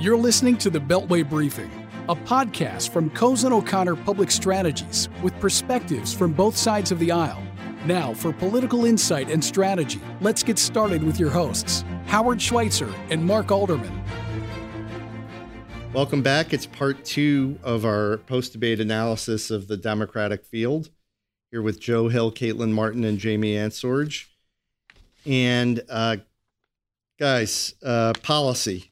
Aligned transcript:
You're 0.00 0.16
listening 0.16 0.56
to 0.58 0.70
the 0.70 0.78
Beltway 0.78 1.28
Briefing, 1.28 1.70
a 2.08 2.16
podcast 2.16 2.90
from 2.90 3.10
Cozen 3.10 3.52
O'Connor 3.52 3.96
Public 3.96 4.30
Strategies 4.30 5.10
with 5.22 5.38
perspectives 5.40 6.14
from 6.14 6.32
both 6.32 6.56
sides 6.56 6.90
of 6.90 6.98
the 6.98 7.12
aisle. 7.12 7.42
Now, 7.84 8.14
for 8.14 8.32
political 8.32 8.86
insight 8.86 9.30
and 9.30 9.44
strategy, 9.44 10.00
let's 10.22 10.42
get 10.42 10.58
started 10.58 11.02
with 11.02 11.20
your 11.20 11.28
hosts, 11.28 11.84
Howard 12.06 12.40
Schweitzer 12.40 12.90
and 13.10 13.22
Mark 13.22 13.52
Alderman. 13.52 14.02
Welcome 15.92 16.22
back. 16.22 16.54
It's 16.54 16.64
part 16.64 17.04
two 17.04 17.58
of 17.62 17.84
our 17.84 18.16
post 18.26 18.54
debate 18.54 18.80
analysis 18.80 19.50
of 19.50 19.68
the 19.68 19.76
Democratic 19.76 20.46
field. 20.46 20.88
Here 21.50 21.60
with 21.60 21.78
Joe 21.78 22.08
Hill, 22.08 22.32
Caitlin 22.32 22.72
Martin, 22.72 23.04
and 23.04 23.18
Jamie 23.18 23.52
Ansorge. 23.52 24.28
And 25.26 25.82
uh, 25.90 26.16
guys, 27.18 27.74
uh, 27.82 28.14
policy 28.22 28.89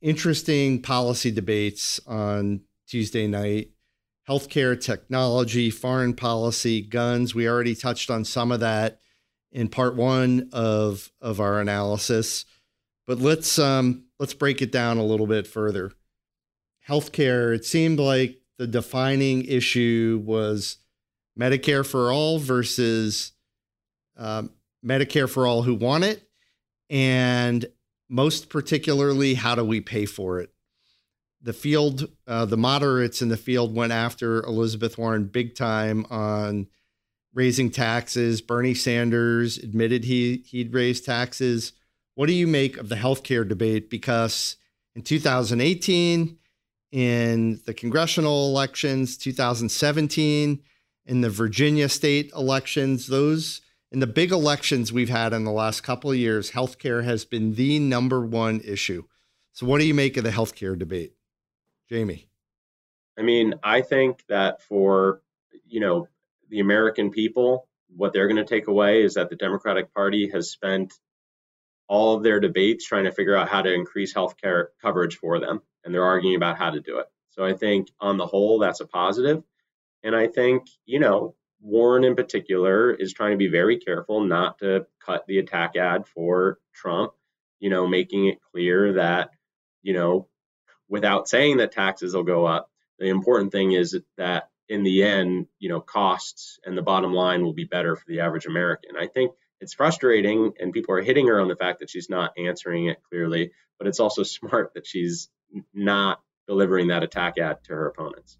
interesting 0.00 0.82
policy 0.82 1.30
debates 1.30 2.00
on 2.06 2.62
Tuesday 2.86 3.26
night. 3.26 3.70
Healthcare, 4.28 4.78
technology, 4.78 5.70
foreign 5.70 6.14
policy, 6.14 6.82
guns. 6.82 7.34
We 7.34 7.48
already 7.48 7.74
touched 7.74 8.10
on 8.10 8.24
some 8.24 8.52
of 8.52 8.60
that 8.60 9.00
in 9.52 9.68
part 9.68 9.96
one 9.96 10.50
of 10.52 11.10
of 11.20 11.40
our 11.40 11.60
analysis, 11.60 12.44
but 13.06 13.18
let's 13.18 13.58
um, 13.58 14.04
let's 14.18 14.34
break 14.34 14.60
it 14.60 14.70
down 14.70 14.98
a 14.98 15.04
little 15.04 15.26
bit 15.26 15.46
further. 15.46 15.92
Healthcare. 16.86 17.54
It 17.54 17.64
seemed 17.64 17.98
like 17.98 18.40
the 18.58 18.66
defining 18.66 19.44
issue 19.44 20.22
was 20.24 20.76
Medicare 21.38 21.86
for 21.86 22.12
all 22.12 22.38
versus 22.38 23.32
um, 24.16 24.50
Medicare 24.84 25.28
for 25.28 25.46
all 25.46 25.62
who 25.62 25.74
want 25.74 26.04
it, 26.04 26.28
and 26.90 27.64
most 28.08 28.48
particularly, 28.48 29.34
how 29.34 29.54
do 29.54 29.64
we 29.64 29.80
pay 29.80 30.06
for 30.06 30.40
it? 30.40 30.50
The 31.40 31.52
field, 31.52 32.08
uh, 32.26 32.46
the 32.46 32.56
moderates 32.56 33.22
in 33.22 33.28
the 33.28 33.36
field 33.36 33.74
went 33.74 33.92
after 33.92 34.42
Elizabeth 34.42 34.98
Warren 34.98 35.24
big 35.24 35.54
time 35.54 36.04
on 36.10 36.66
raising 37.32 37.70
taxes. 37.70 38.40
Bernie 38.40 38.74
Sanders 38.74 39.58
admitted 39.58 40.04
he 40.04 40.44
he'd 40.46 40.74
raise 40.74 41.00
taxes. 41.00 41.72
What 42.14 42.26
do 42.26 42.32
you 42.32 42.48
make 42.48 42.76
of 42.76 42.88
the 42.88 42.96
healthcare 42.96 43.48
debate? 43.48 43.88
Because 43.88 44.56
in 44.96 45.02
2018, 45.02 46.36
in 46.90 47.60
the 47.64 47.74
congressional 47.74 48.48
elections, 48.48 49.16
2017, 49.16 50.60
in 51.06 51.20
the 51.20 51.30
Virginia 51.30 51.88
state 51.88 52.32
elections, 52.34 53.06
those 53.06 53.60
in 53.90 54.00
the 54.00 54.06
big 54.06 54.32
elections 54.32 54.92
we've 54.92 55.08
had 55.08 55.32
in 55.32 55.44
the 55.44 55.50
last 55.50 55.82
couple 55.82 56.10
of 56.10 56.16
years, 56.16 56.50
healthcare 56.50 57.04
has 57.04 57.24
been 57.24 57.54
the 57.54 57.78
number 57.78 58.24
one 58.24 58.60
issue. 58.60 59.04
So, 59.52 59.66
what 59.66 59.78
do 59.78 59.86
you 59.86 59.94
make 59.94 60.16
of 60.16 60.24
the 60.24 60.30
healthcare 60.30 60.78
debate, 60.78 61.14
Jamie? 61.88 62.28
I 63.18 63.22
mean, 63.22 63.54
I 63.62 63.80
think 63.82 64.22
that 64.28 64.62
for 64.62 65.22
you 65.66 65.80
know 65.80 66.08
the 66.50 66.60
American 66.60 67.10
people, 67.10 67.66
what 67.96 68.12
they're 68.12 68.28
going 68.28 68.36
to 68.36 68.44
take 68.44 68.68
away 68.68 69.02
is 69.02 69.14
that 69.14 69.30
the 69.30 69.36
Democratic 69.36 69.92
Party 69.94 70.30
has 70.30 70.50
spent 70.50 70.94
all 71.88 72.16
of 72.16 72.22
their 72.22 72.40
debates 72.40 72.86
trying 72.86 73.04
to 73.04 73.12
figure 73.12 73.34
out 73.34 73.48
how 73.48 73.62
to 73.62 73.72
increase 73.72 74.14
healthcare 74.14 74.66
coverage 74.82 75.16
for 75.16 75.40
them, 75.40 75.62
and 75.84 75.94
they're 75.94 76.04
arguing 76.04 76.36
about 76.36 76.58
how 76.58 76.70
to 76.70 76.80
do 76.80 76.98
it. 76.98 77.06
So, 77.30 77.44
I 77.44 77.54
think 77.54 77.88
on 78.00 78.18
the 78.18 78.26
whole, 78.26 78.58
that's 78.58 78.80
a 78.80 78.86
positive. 78.86 79.42
And 80.04 80.14
I 80.14 80.28
think, 80.28 80.68
you 80.86 81.00
know, 81.00 81.34
Warren, 81.60 82.04
in 82.04 82.14
particular, 82.14 82.92
is 82.92 83.12
trying 83.12 83.32
to 83.32 83.36
be 83.36 83.48
very 83.48 83.78
careful 83.78 84.22
not 84.22 84.58
to 84.58 84.86
cut 85.04 85.26
the 85.26 85.38
attack 85.38 85.76
ad 85.76 86.06
for 86.06 86.58
Trump, 86.74 87.12
you 87.58 87.70
know, 87.70 87.86
making 87.86 88.26
it 88.28 88.38
clear 88.52 88.94
that, 88.94 89.30
you 89.82 89.92
know, 89.92 90.28
without 90.88 91.28
saying 91.28 91.58
that 91.58 91.72
taxes 91.72 92.14
will 92.14 92.22
go 92.22 92.46
up, 92.46 92.70
the 92.98 93.08
important 93.08 93.52
thing 93.52 93.72
is 93.72 93.98
that 94.16 94.50
in 94.68 94.82
the 94.82 95.02
end, 95.02 95.46
you 95.58 95.68
know, 95.68 95.80
costs 95.80 96.58
and 96.64 96.76
the 96.76 96.82
bottom 96.82 97.12
line 97.12 97.42
will 97.42 97.54
be 97.54 97.64
better 97.64 97.96
for 97.96 98.04
the 98.06 98.20
average 98.20 98.46
American. 98.46 98.96
I 98.98 99.06
think 99.06 99.32
it's 99.60 99.74
frustrating 99.74 100.52
and 100.60 100.72
people 100.72 100.94
are 100.94 101.02
hitting 101.02 101.26
her 101.28 101.40
on 101.40 101.48
the 101.48 101.56
fact 101.56 101.80
that 101.80 101.90
she's 101.90 102.10
not 102.10 102.32
answering 102.38 102.86
it 102.86 103.02
clearly, 103.08 103.52
but 103.78 103.88
it's 103.88 104.00
also 104.00 104.22
smart 104.24 104.74
that 104.74 104.86
she's 104.86 105.28
not 105.72 106.20
delivering 106.46 106.88
that 106.88 107.02
attack 107.02 107.38
ad 107.38 107.62
to 107.64 107.74
her 107.74 107.86
opponents. 107.86 108.38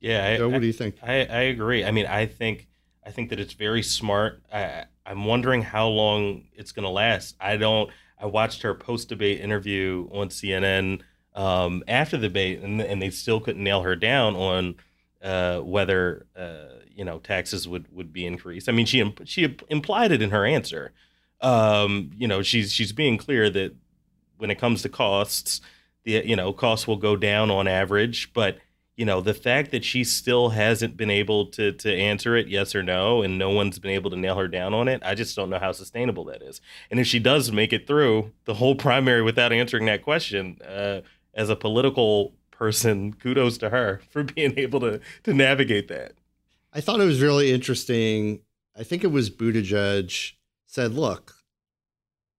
Yeah, 0.00 0.36
I, 0.40 0.46
what 0.46 0.60
do 0.60 0.66
you 0.66 0.72
think? 0.72 0.96
I, 1.02 1.24
I 1.24 1.40
agree. 1.42 1.84
I 1.84 1.90
mean, 1.90 2.06
I 2.06 2.26
think 2.26 2.68
I 3.04 3.10
think 3.10 3.30
that 3.30 3.40
it's 3.40 3.54
very 3.54 3.82
smart. 3.82 4.42
I, 4.52 4.84
I'm 5.06 5.24
wondering 5.24 5.62
how 5.62 5.88
long 5.88 6.44
it's 6.54 6.72
going 6.72 6.84
to 6.84 6.90
last. 6.90 7.36
I 7.40 7.56
don't. 7.56 7.90
I 8.20 8.26
watched 8.26 8.62
her 8.62 8.74
post 8.74 9.08
debate 9.08 9.40
interview 9.40 10.08
on 10.12 10.28
CNN 10.28 11.02
um, 11.34 11.84
after 11.86 12.16
the 12.16 12.28
debate, 12.28 12.60
and, 12.60 12.80
and 12.80 13.00
they 13.00 13.10
still 13.10 13.40
couldn't 13.40 13.62
nail 13.62 13.82
her 13.82 13.96
down 13.96 14.34
on 14.36 14.74
uh, 15.22 15.60
whether 15.60 16.26
uh, 16.36 16.80
you 16.94 17.04
know 17.04 17.18
taxes 17.18 17.66
would, 17.66 17.86
would 17.92 18.12
be 18.12 18.26
increased. 18.26 18.68
I 18.68 18.72
mean, 18.72 18.86
she 18.86 19.14
she 19.24 19.56
implied 19.68 20.12
it 20.12 20.22
in 20.22 20.30
her 20.30 20.44
answer. 20.44 20.92
Um, 21.40 22.10
you 22.16 22.28
know, 22.28 22.42
she's 22.42 22.72
she's 22.72 22.92
being 22.92 23.16
clear 23.16 23.48
that 23.50 23.74
when 24.36 24.50
it 24.50 24.58
comes 24.58 24.82
to 24.82 24.88
costs, 24.88 25.60
the 26.04 26.22
you 26.26 26.36
know 26.36 26.52
costs 26.52 26.86
will 26.86 26.96
go 26.96 27.16
down 27.16 27.50
on 27.50 27.66
average, 27.66 28.32
but 28.32 28.58
you 28.98 29.04
know 29.04 29.20
the 29.20 29.32
fact 29.32 29.70
that 29.70 29.84
she 29.84 30.02
still 30.02 30.50
hasn't 30.50 30.96
been 30.96 31.08
able 31.08 31.46
to 31.46 31.72
to 31.72 31.94
answer 31.94 32.36
it 32.36 32.48
yes 32.48 32.74
or 32.74 32.82
no 32.82 33.22
and 33.22 33.38
no 33.38 33.48
one's 33.48 33.78
been 33.78 33.92
able 33.92 34.10
to 34.10 34.16
nail 34.16 34.36
her 34.36 34.48
down 34.48 34.74
on 34.74 34.88
it 34.88 35.00
i 35.04 35.14
just 35.14 35.36
don't 35.36 35.48
know 35.48 35.58
how 35.58 35.72
sustainable 35.72 36.24
that 36.24 36.42
is. 36.42 36.60
And 36.90 37.00
if 37.00 37.06
she 37.06 37.20
does 37.20 37.52
make 37.52 37.72
it 37.72 37.86
through 37.86 38.32
the 38.44 38.54
whole 38.54 38.74
primary 38.88 39.22
without 39.22 39.52
answering 39.52 39.86
that 39.86 40.02
question 40.02 40.58
uh, 40.68 41.00
as 41.32 41.48
a 41.48 41.56
political 41.56 42.34
person 42.50 43.14
kudos 43.14 43.56
to 43.58 43.70
her 43.70 44.02
for 44.10 44.24
being 44.24 44.58
able 44.58 44.80
to 44.80 45.00
to 45.22 45.32
navigate 45.32 45.88
that. 45.88 46.12
I 46.74 46.82
thought 46.82 47.00
it 47.00 47.06
was 47.06 47.22
really 47.22 47.52
interesting. 47.52 48.40
I 48.76 48.82
think 48.82 49.02
it 49.02 49.12
was 49.12 49.30
Buttigieg 49.30 50.32
said 50.66 50.92
look 50.92 51.34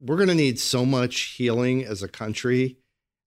we're 0.02 0.18
going 0.18 0.30
to 0.30 0.36
need 0.36 0.60
so 0.60 0.86
much 0.86 1.20
healing 1.38 1.84
as 1.84 2.02
a 2.02 2.08
country 2.08 2.78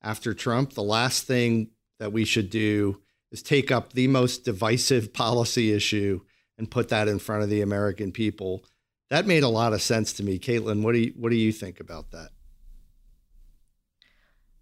after 0.03 0.33
trump. 0.33 0.73
The 0.73 0.83
last 0.83 1.27
thing 1.27 1.69
that 1.99 2.13
we 2.13 2.25
should 2.25 2.49
do 2.49 3.03
is 3.33 3.43
take 3.43 3.73
up 3.73 3.95
the 3.95 4.07
most 4.07 4.45
divisive 4.45 5.13
policy 5.13 5.73
issue 5.73 6.21
and 6.59 6.71
put 6.71 6.91
that 6.91 7.09
in 7.09 7.19
front 7.19 7.43
of 7.43 7.49
the 7.49 7.63
American 7.63 8.13
people. 8.13 8.65
That 9.11 9.27
made 9.27 9.43
a 9.43 9.49
lot 9.49 9.73
of 9.73 9.83
sense 9.83 10.13
to 10.15 10.23
me. 10.23 10.39
Caitlin, 10.39 10.83
what 10.83 10.93
do 10.93 11.01
you 11.01 11.13
what 11.17 11.31
do 11.31 11.37
you 11.37 11.51
think 11.51 11.81
about 11.81 12.13
that? 12.13 12.31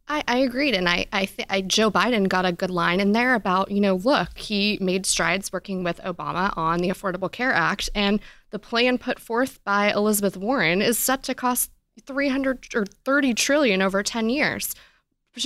I, 0.08 0.24
I 0.26 0.38
agreed, 0.38 0.74
and 0.74 0.88
I, 0.88 1.06
I, 1.12 1.26
th- 1.26 1.46
I, 1.48 1.60
Joe 1.60 1.88
Biden 1.88 2.28
got 2.28 2.44
a 2.44 2.50
good 2.50 2.70
line 2.70 2.98
in 2.98 3.12
there 3.12 3.34
about 3.34 3.70
you 3.70 3.80
know 3.80 3.96
look 3.96 4.36
he 4.36 4.78
made 4.80 5.06
strides 5.06 5.52
working 5.52 5.84
with 5.84 6.00
Obama 6.02 6.56
on 6.56 6.80
the 6.80 6.88
Affordable 6.88 7.30
Care 7.30 7.52
Act, 7.52 7.90
and 7.94 8.18
the 8.50 8.58
plan 8.58 8.98
put 8.98 9.20
forth 9.20 9.62
by 9.62 9.92
Elizabeth 9.92 10.36
Warren 10.36 10.82
is 10.82 10.98
set 10.98 11.22
to 11.24 11.34
cost 11.34 11.70
300 12.04 12.74
or 12.74 12.86
30 12.86 13.34
trillion 13.34 13.82
over 13.82 14.02
10 14.02 14.30
years, 14.30 14.74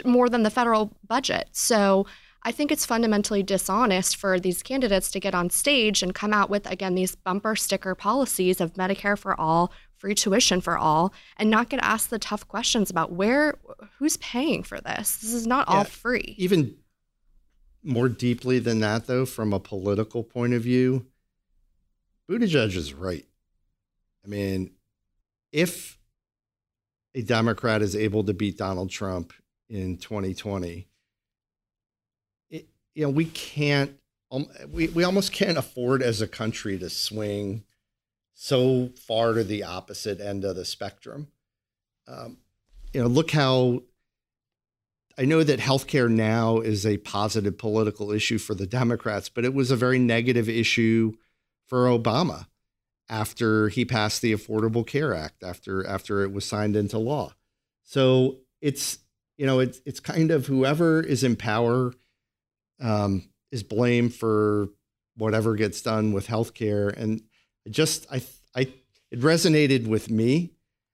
more 0.04 0.30
than 0.30 0.44
the 0.44 0.50
federal 0.50 0.96
budget. 1.06 1.48
So 1.52 2.06
I 2.46 2.52
think 2.52 2.70
it's 2.70 2.84
fundamentally 2.84 3.42
dishonest 3.42 4.16
for 4.16 4.38
these 4.38 4.62
candidates 4.62 5.10
to 5.12 5.20
get 5.20 5.34
on 5.34 5.48
stage 5.48 6.02
and 6.02 6.14
come 6.14 6.34
out 6.34 6.50
with, 6.50 6.70
again, 6.70 6.94
these 6.94 7.14
bumper 7.14 7.56
sticker 7.56 7.94
policies 7.94 8.60
of 8.60 8.74
Medicare 8.74 9.18
for 9.18 9.38
all, 9.40 9.72
free 9.96 10.14
tuition 10.14 10.60
for 10.60 10.76
all, 10.76 11.14
and 11.38 11.48
not 11.48 11.70
get 11.70 11.80
asked 11.82 12.10
the 12.10 12.18
tough 12.18 12.46
questions 12.46 12.90
about 12.90 13.12
where, 13.12 13.54
who's 13.98 14.18
paying 14.18 14.62
for 14.62 14.78
this? 14.80 15.16
This 15.16 15.32
is 15.32 15.46
not 15.46 15.66
yeah, 15.68 15.76
all 15.78 15.84
free. 15.84 16.34
Even 16.36 16.76
more 17.82 18.10
deeply 18.10 18.58
than 18.58 18.80
that, 18.80 19.06
though, 19.06 19.24
from 19.24 19.54
a 19.54 19.60
political 19.60 20.22
point 20.22 20.52
of 20.52 20.62
view, 20.62 21.06
Buttigieg 22.28 22.76
is 22.76 22.92
right. 22.92 23.24
I 24.22 24.28
mean, 24.28 24.70
if 25.50 25.98
a 27.14 27.22
Democrat 27.22 27.80
is 27.80 27.96
able 27.96 28.24
to 28.24 28.34
beat 28.34 28.58
Donald 28.58 28.90
Trump 28.90 29.32
in 29.68 29.96
2020, 29.96 30.88
you 32.94 33.04
know, 33.04 33.10
we 33.10 33.26
can't, 33.26 33.98
um, 34.30 34.46
we, 34.70 34.88
we 34.88 35.04
almost 35.04 35.32
can't 35.32 35.58
afford 35.58 36.02
as 36.02 36.20
a 36.20 36.28
country 36.28 36.78
to 36.78 36.90
swing 36.90 37.64
so 38.34 38.90
far 39.06 39.32
to 39.34 39.44
the 39.44 39.62
opposite 39.62 40.20
end 40.20 40.44
of 40.44 40.56
the 40.56 40.64
spectrum. 40.64 41.28
Um, 42.06 42.38
you 42.92 43.00
know, 43.00 43.06
look 43.06 43.30
how 43.30 43.82
I 45.16 45.24
know 45.24 45.44
that 45.44 45.60
healthcare 45.60 46.10
now 46.10 46.58
is 46.58 46.84
a 46.84 46.98
positive 46.98 47.56
political 47.56 48.10
issue 48.10 48.38
for 48.38 48.54
the 48.54 48.66
Democrats, 48.66 49.28
but 49.28 49.44
it 49.44 49.54
was 49.54 49.70
a 49.70 49.76
very 49.76 49.98
negative 49.98 50.48
issue 50.48 51.12
for 51.66 51.86
Obama 51.86 52.46
after 53.08 53.68
he 53.68 53.84
passed 53.84 54.22
the 54.22 54.32
Affordable 54.32 54.86
Care 54.86 55.14
Act, 55.14 55.42
after 55.42 55.86
after 55.86 56.22
it 56.22 56.32
was 56.32 56.44
signed 56.44 56.74
into 56.74 56.98
law. 56.98 57.34
So 57.82 58.38
it's 58.60 58.98
you 59.36 59.46
know 59.46 59.60
it's 59.60 59.80
it's 59.86 60.00
kind 60.00 60.30
of 60.30 60.46
whoever 60.46 61.00
is 61.00 61.22
in 61.22 61.36
power 61.36 61.92
um, 62.84 63.28
is 63.50 63.62
blamed 63.62 64.14
for 64.14 64.68
whatever 65.16 65.54
gets 65.54 65.80
done 65.80 66.12
with 66.12 66.28
healthcare. 66.28 66.94
And 66.96 67.22
just 67.70 68.06
I 68.12 68.22
I 68.54 68.72
it 69.10 69.20
resonated 69.20 69.86
with 69.88 70.10
me 70.10 70.52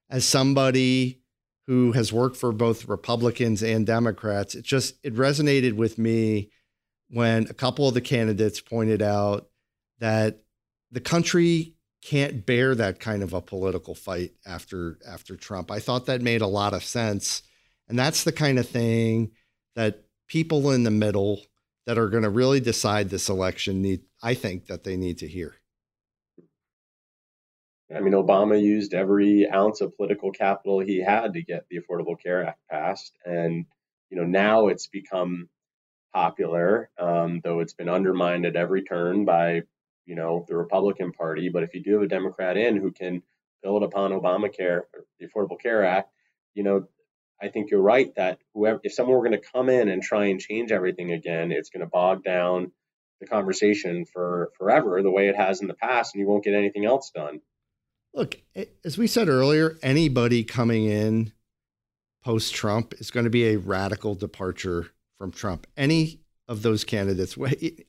as 0.08 0.24
somebody 0.24 1.20
who 1.66 1.92
has 1.92 2.12
worked 2.12 2.36
for 2.36 2.52
both 2.52 2.88
Republicans 2.88 3.62
and 3.62 3.86
Democrats, 3.86 4.54
it 4.54 4.64
just 4.64 4.94
it 5.02 5.14
resonated 5.14 5.74
with 5.74 5.98
me 5.98 6.50
when 7.10 7.46
a 7.50 7.54
couple 7.54 7.88
of 7.88 7.94
the 7.94 8.00
candidates 8.00 8.60
pointed 8.60 9.02
out 9.02 9.48
that 9.98 10.42
the 10.92 11.00
country 11.00 11.74
can't 12.02 12.46
bear 12.46 12.74
that 12.74 12.98
kind 12.98 13.22
of 13.22 13.32
a 13.34 13.42
political 13.42 13.94
fight 13.94 14.32
after 14.46 14.98
after 15.06 15.36
Trump. 15.36 15.70
I 15.70 15.80
thought 15.80 16.06
that 16.06 16.22
made 16.22 16.40
a 16.40 16.46
lot 16.46 16.72
of 16.72 16.84
sense. 16.84 17.42
And 17.88 17.98
that's 17.98 18.22
the 18.22 18.32
kind 18.32 18.58
of 18.58 18.68
thing 18.68 19.32
that 19.74 20.04
people 20.28 20.70
in 20.70 20.84
the 20.84 20.92
middle 20.92 21.42
that 21.86 21.98
are 21.98 22.08
going 22.08 22.22
to 22.22 22.30
really 22.30 22.60
decide 22.60 23.10
this 23.10 23.28
election 23.28 23.82
need 23.82 24.02
I 24.22 24.34
think 24.34 24.66
that 24.66 24.84
they 24.84 24.96
need 24.96 25.18
to 25.18 25.28
hear. 25.28 25.54
I 27.94 28.00
mean, 28.00 28.12
Obama 28.12 28.60
used 28.62 28.94
every 28.94 29.48
ounce 29.50 29.80
of 29.80 29.96
political 29.96 30.30
capital 30.30 30.78
he 30.78 31.02
had 31.02 31.32
to 31.32 31.42
get 31.42 31.64
the 31.68 31.78
Affordable 31.80 32.20
Care 32.20 32.46
Act 32.46 32.60
passed, 32.70 33.16
and 33.24 33.66
you 34.10 34.16
know 34.16 34.24
now 34.24 34.68
it's 34.68 34.86
become 34.86 35.48
popular, 36.12 36.90
um, 36.98 37.40
though 37.42 37.60
it's 37.60 37.74
been 37.74 37.88
undermined 37.88 38.46
at 38.46 38.56
every 38.56 38.82
turn 38.82 39.24
by 39.24 39.62
you 40.06 40.14
know 40.14 40.44
the 40.48 40.56
Republican 40.56 41.12
Party. 41.12 41.48
But 41.48 41.64
if 41.64 41.74
you 41.74 41.82
do 41.82 41.94
have 41.94 42.02
a 42.02 42.08
Democrat 42.08 42.56
in 42.56 42.76
who 42.76 42.92
can 42.92 43.22
build 43.62 43.82
upon 43.82 44.12
Obamacare, 44.12 44.82
the 45.18 45.26
Affordable 45.26 45.60
Care 45.60 45.84
Act, 45.84 46.10
you 46.54 46.62
know, 46.62 46.86
I 47.42 47.48
think 47.48 47.70
you're 47.70 47.80
right 47.80 48.14
that 48.16 48.38
whoever, 48.54 48.80
if 48.84 48.92
someone 48.92 49.16
were 49.16 49.26
going 49.26 49.40
to 49.40 49.50
come 49.52 49.68
in 49.68 49.88
and 49.88 50.02
try 50.02 50.26
and 50.26 50.40
change 50.40 50.72
everything 50.72 51.12
again, 51.12 51.52
it's 51.52 51.70
going 51.70 51.80
to 51.80 51.86
bog 51.86 52.22
down 52.22 52.72
the 53.20 53.26
conversation 53.26 54.04
for 54.04 54.50
forever 54.58 55.02
the 55.02 55.10
way 55.10 55.28
it 55.28 55.36
has 55.36 55.60
in 55.60 55.68
the 55.68 55.74
past, 55.74 56.14
and 56.14 56.20
you 56.20 56.28
won't 56.28 56.44
get 56.44 56.54
anything 56.54 56.84
else 56.84 57.10
done. 57.14 57.40
Look, 58.12 58.40
as 58.84 58.98
we 58.98 59.06
said 59.06 59.28
earlier, 59.28 59.78
anybody 59.82 60.42
coming 60.42 60.86
in 60.86 61.32
post 62.24 62.54
Trump 62.54 62.94
is 62.98 63.10
going 63.10 63.24
to 63.24 63.30
be 63.30 63.48
a 63.48 63.56
radical 63.56 64.14
departure 64.14 64.88
from 65.16 65.30
Trump. 65.30 65.66
Any 65.76 66.20
of 66.48 66.62
those 66.62 66.84
candidates, 66.84 67.38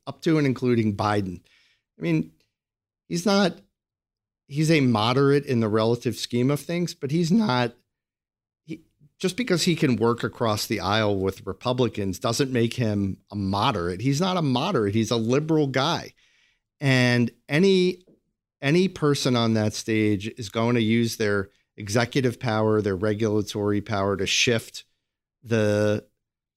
up 0.05 0.21
to 0.21 0.37
and 0.37 0.45
including 0.45 0.95
Biden. 0.95 1.41
I 1.97 2.01
mean, 2.01 2.31
he's 3.09 3.25
not, 3.25 3.57
he's 4.47 4.69
a 4.69 4.81
moderate 4.81 5.45
in 5.45 5.59
the 5.59 5.67
relative 5.67 6.15
scheme 6.15 6.51
of 6.51 6.59
things, 6.59 6.93
but 6.93 7.11
he's 7.11 7.31
not, 7.31 7.73
just 9.21 9.37
because 9.37 9.63
he 9.63 9.75
can 9.75 9.97
work 9.97 10.23
across 10.23 10.65
the 10.65 10.79
aisle 10.79 11.15
with 11.15 11.45
Republicans 11.45 12.17
doesn't 12.17 12.51
make 12.51 12.73
him 12.73 13.17
a 13.31 13.35
moderate. 13.35 14.01
He's 14.01 14.19
not 14.19 14.35
a 14.35 14.41
moderate, 14.41 14.95
he's 14.95 15.11
a 15.11 15.15
liberal 15.15 15.67
guy. 15.67 16.13
And 16.81 17.29
any 17.47 17.99
any 18.63 18.87
person 18.87 19.35
on 19.35 19.53
that 19.53 19.73
stage 19.73 20.27
is 20.37 20.49
going 20.49 20.73
to 20.75 20.81
use 20.81 21.17
their 21.17 21.49
executive 21.77 22.39
power, 22.39 22.81
their 22.81 22.95
regulatory 22.95 23.79
power 23.79 24.17
to 24.17 24.25
shift 24.25 24.85
the 25.43 26.03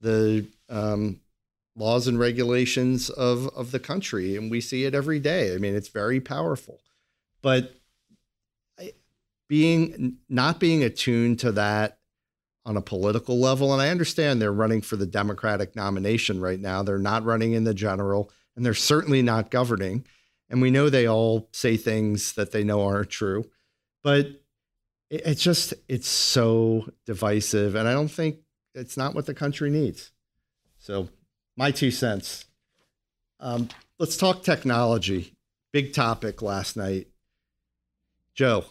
the 0.00 0.46
um, 0.70 1.20
laws 1.76 2.08
and 2.08 2.18
regulations 2.18 3.10
of 3.10 3.46
of 3.48 3.72
the 3.72 3.80
country, 3.80 4.36
and 4.36 4.50
we 4.50 4.62
see 4.62 4.84
it 4.84 4.94
every 4.94 5.20
day. 5.20 5.54
I 5.54 5.58
mean, 5.58 5.74
it's 5.74 5.88
very 5.88 6.20
powerful, 6.20 6.80
but 7.42 7.74
being 9.48 10.16
not 10.30 10.58
being 10.58 10.82
attuned 10.82 11.40
to 11.40 11.52
that 11.52 11.98
on 12.66 12.76
a 12.76 12.82
political 12.82 13.38
level, 13.38 13.72
and 13.72 13.82
I 13.82 13.90
understand 13.90 14.40
they're 14.40 14.52
running 14.52 14.80
for 14.80 14.96
the 14.96 15.06
Democratic 15.06 15.76
nomination 15.76 16.40
right 16.40 16.58
now. 16.58 16.82
They're 16.82 16.98
not 16.98 17.24
running 17.24 17.52
in 17.52 17.64
the 17.64 17.74
general, 17.74 18.30
and 18.56 18.64
they're 18.64 18.74
certainly 18.74 19.22
not 19.22 19.50
governing. 19.50 20.06
And 20.48 20.62
we 20.62 20.70
know 20.70 20.88
they 20.88 21.06
all 21.06 21.48
say 21.52 21.76
things 21.76 22.32
that 22.34 22.52
they 22.52 22.64
know 22.64 22.82
aren't 22.86 23.10
true, 23.10 23.50
but 24.02 24.28
it's 25.10 25.42
just, 25.42 25.74
it's 25.88 26.08
so 26.08 26.88
divisive. 27.06 27.74
And 27.74 27.86
I 27.86 27.92
don't 27.92 28.08
think 28.08 28.38
it's 28.74 28.96
not 28.96 29.14
what 29.14 29.26
the 29.26 29.34
country 29.34 29.70
needs. 29.70 30.12
So, 30.78 31.08
my 31.56 31.70
two 31.70 31.90
cents. 31.90 32.46
Um, 33.40 33.68
let's 33.98 34.16
talk 34.16 34.42
technology. 34.42 35.34
Big 35.72 35.92
topic 35.92 36.42
last 36.42 36.76
night. 36.76 37.08
Joe, 38.34 38.64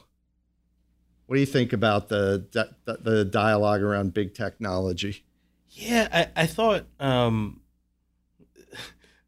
what 1.26 1.36
do 1.36 1.40
you 1.40 1.46
think 1.46 1.74
about 1.74 2.10
the 2.10 2.46
the, 2.86 2.98
the 2.98 3.26
dialogue 3.26 3.82
around 3.82 4.14
big 4.14 4.34
technology? 4.34 5.24
Yeah, 5.70 6.08
I, 6.12 6.44
I 6.44 6.46
thought 6.46 6.86
um, 7.00 7.62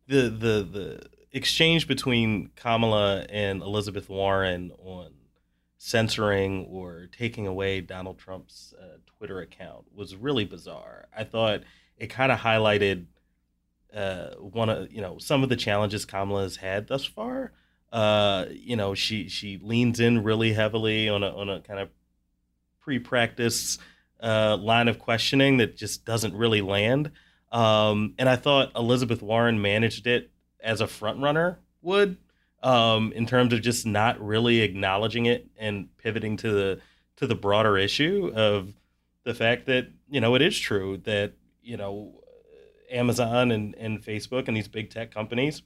the 0.07 0.24
the 0.24 0.68
the 0.69 1.01
exchange 1.31 1.88
between 1.88 2.51
Kamala 2.56 3.25
and 3.30 3.62
Elizabeth 3.62 4.09
Warren 4.09 4.71
on 4.80 5.12
censoring 5.77 6.65
or 6.69 7.07
taking 7.12 7.45
away 7.45 7.81
Donald 7.81 8.18
Trump's 8.18 8.74
uh, 8.80 8.97
Twitter 9.18 9.39
account 9.42 9.86
was 9.94 10.15
really 10.15 10.45
bizarre. 10.45 11.07
I 11.15 11.24
thought 11.24 11.62
it 11.97 12.07
kind 12.07 12.31
of 12.31 12.39
highlighted 12.39 13.06
uh, 13.94 14.31
one 14.36 14.69
of 14.69 14.92
you 14.92 15.01
know 15.01 15.18
some 15.18 15.44
of 15.44 15.50
the 15.50 15.56
challenges 15.56 16.06
Kamala 16.06 16.44
has 16.44 16.57
had 16.57 16.88
thus 16.88 17.06
far. 17.06 17.53
Uh, 17.95 18.47
you 18.51 18.75
know, 18.75 18.94
she 18.94 19.30
she 19.30 19.57
leans 19.63 20.01
in 20.01 20.21
really 20.21 20.51
heavily 20.51 21.07
on 21.07 21.24
a 21.24 21.30
on 21.30 21.47
a 21.47 21.62
kind 21.62 21.80
of 21.80 21.88
pre-practice 22.81 23.77
uh, 24.21 24.57
line 24.57 24.89
of 24.89 25.00
questioning 25.00 25.57
that 25.57 25.77
just 25.77 26.03
doesn't 26.03 26.36
really 26.36 26.59
land. 26.59 27.09
Um, 27.53 28.13
and 28.19 28.27
I 28.27 28.36
thought 28.36 28.74
Elizabeth 28.75 29.21
Warren 29.21 29.62
managed 29.62 30.07
it 30.07 30.30
as 30.59 30.81
a 30.81 30.88
front 30.88 31.21
runner 31.21 31.59
would 31.81 32.18
um, 32.62 33.13
in 33.13 33.25
terms 33.25 33.53
of 33.53 33.62
just 33.62 33.86
not 33.86 34.19
really 34.19 34.59
acknowledging 34.59 35.25
it 35.25 35.47
and 35.57 35.88
pivoting 35.97 36.36
to 36.36 36.51
the 36.51 36.81
to 37.15 37.27
the 37.27 37.36
broader 37.36 37.77
issue 37.77 38.30
of 38.36 38.74
the 39.24 39.33
fact 39.33 39.68
that 39.68 39.88
you 40.09 40.19
know 40.19 40.36
it 40.36 40.42
is 40.42 40.59
true 40.59 40.97
that 41.06 41.31
you 41.63 41.77
know 41.77 42.13
Amazon 42.92 43.51
and, 43.51 43.74
and 43.75 44.03
Facebook 44.03 44.50
and 44.50 44.57
these 44.57 44.68
big 44.68 44.89
tech 44.89 45.13
companies 45.13 45.62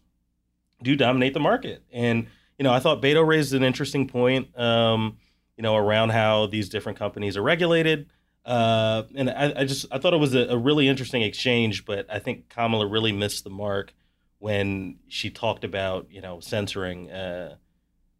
do 0.83 0.95
dominate 0.95 1.33
the 1.33 1.39
market. 1.39 1.83
And 1.91 2.27
you 2.57 2.63
know, 2.63 2.73
I 2.73 2.79
thought 2.79 3.01
Beto 3.01 3.25
raised 3.25 3.53
an 3.53 3.63
interesting 3.63 4.07
point, 4.07 4.57
um, 4.59 5.17
you 5.55 5.63
know, 5.63 5.75
around 5.75 6.09
how 6.09 6.47
these 6.47 6.69
different 6.69 6.99
companies 6.99 7.37
are 7.37 7.41
regulated. 7.41 8.07
Uh, 8.45 9.03
and 9.15 9.29
I, 9.29 9.53
I, 9.57 9.63
just 9.63 9.85
I 9.91 9.97
thought 9.97 10.13
it 10.13 10.19
was 10.19 10.33
a, 10.33 10.47
a, 10.47 10.57
really 10.57 10.87
interesting 10.87 11.21
exchange, 11.21 11.85
but 11.85 12.05
I 12.11 12.19
think 12.19 12.49
Kamala 12.49 12.87
really 12.87 13.11
missed 13.11 13.43
the 13.43 13.49
mark 13.49 13.93
when 14.39 14.97
she 15.07 15.29
talked 15.29 15.63
about 15.63 16.07
you 16.09 16.21
know 16.21 16.39
censoring 16.39 17.11
uh, 17.11 17.55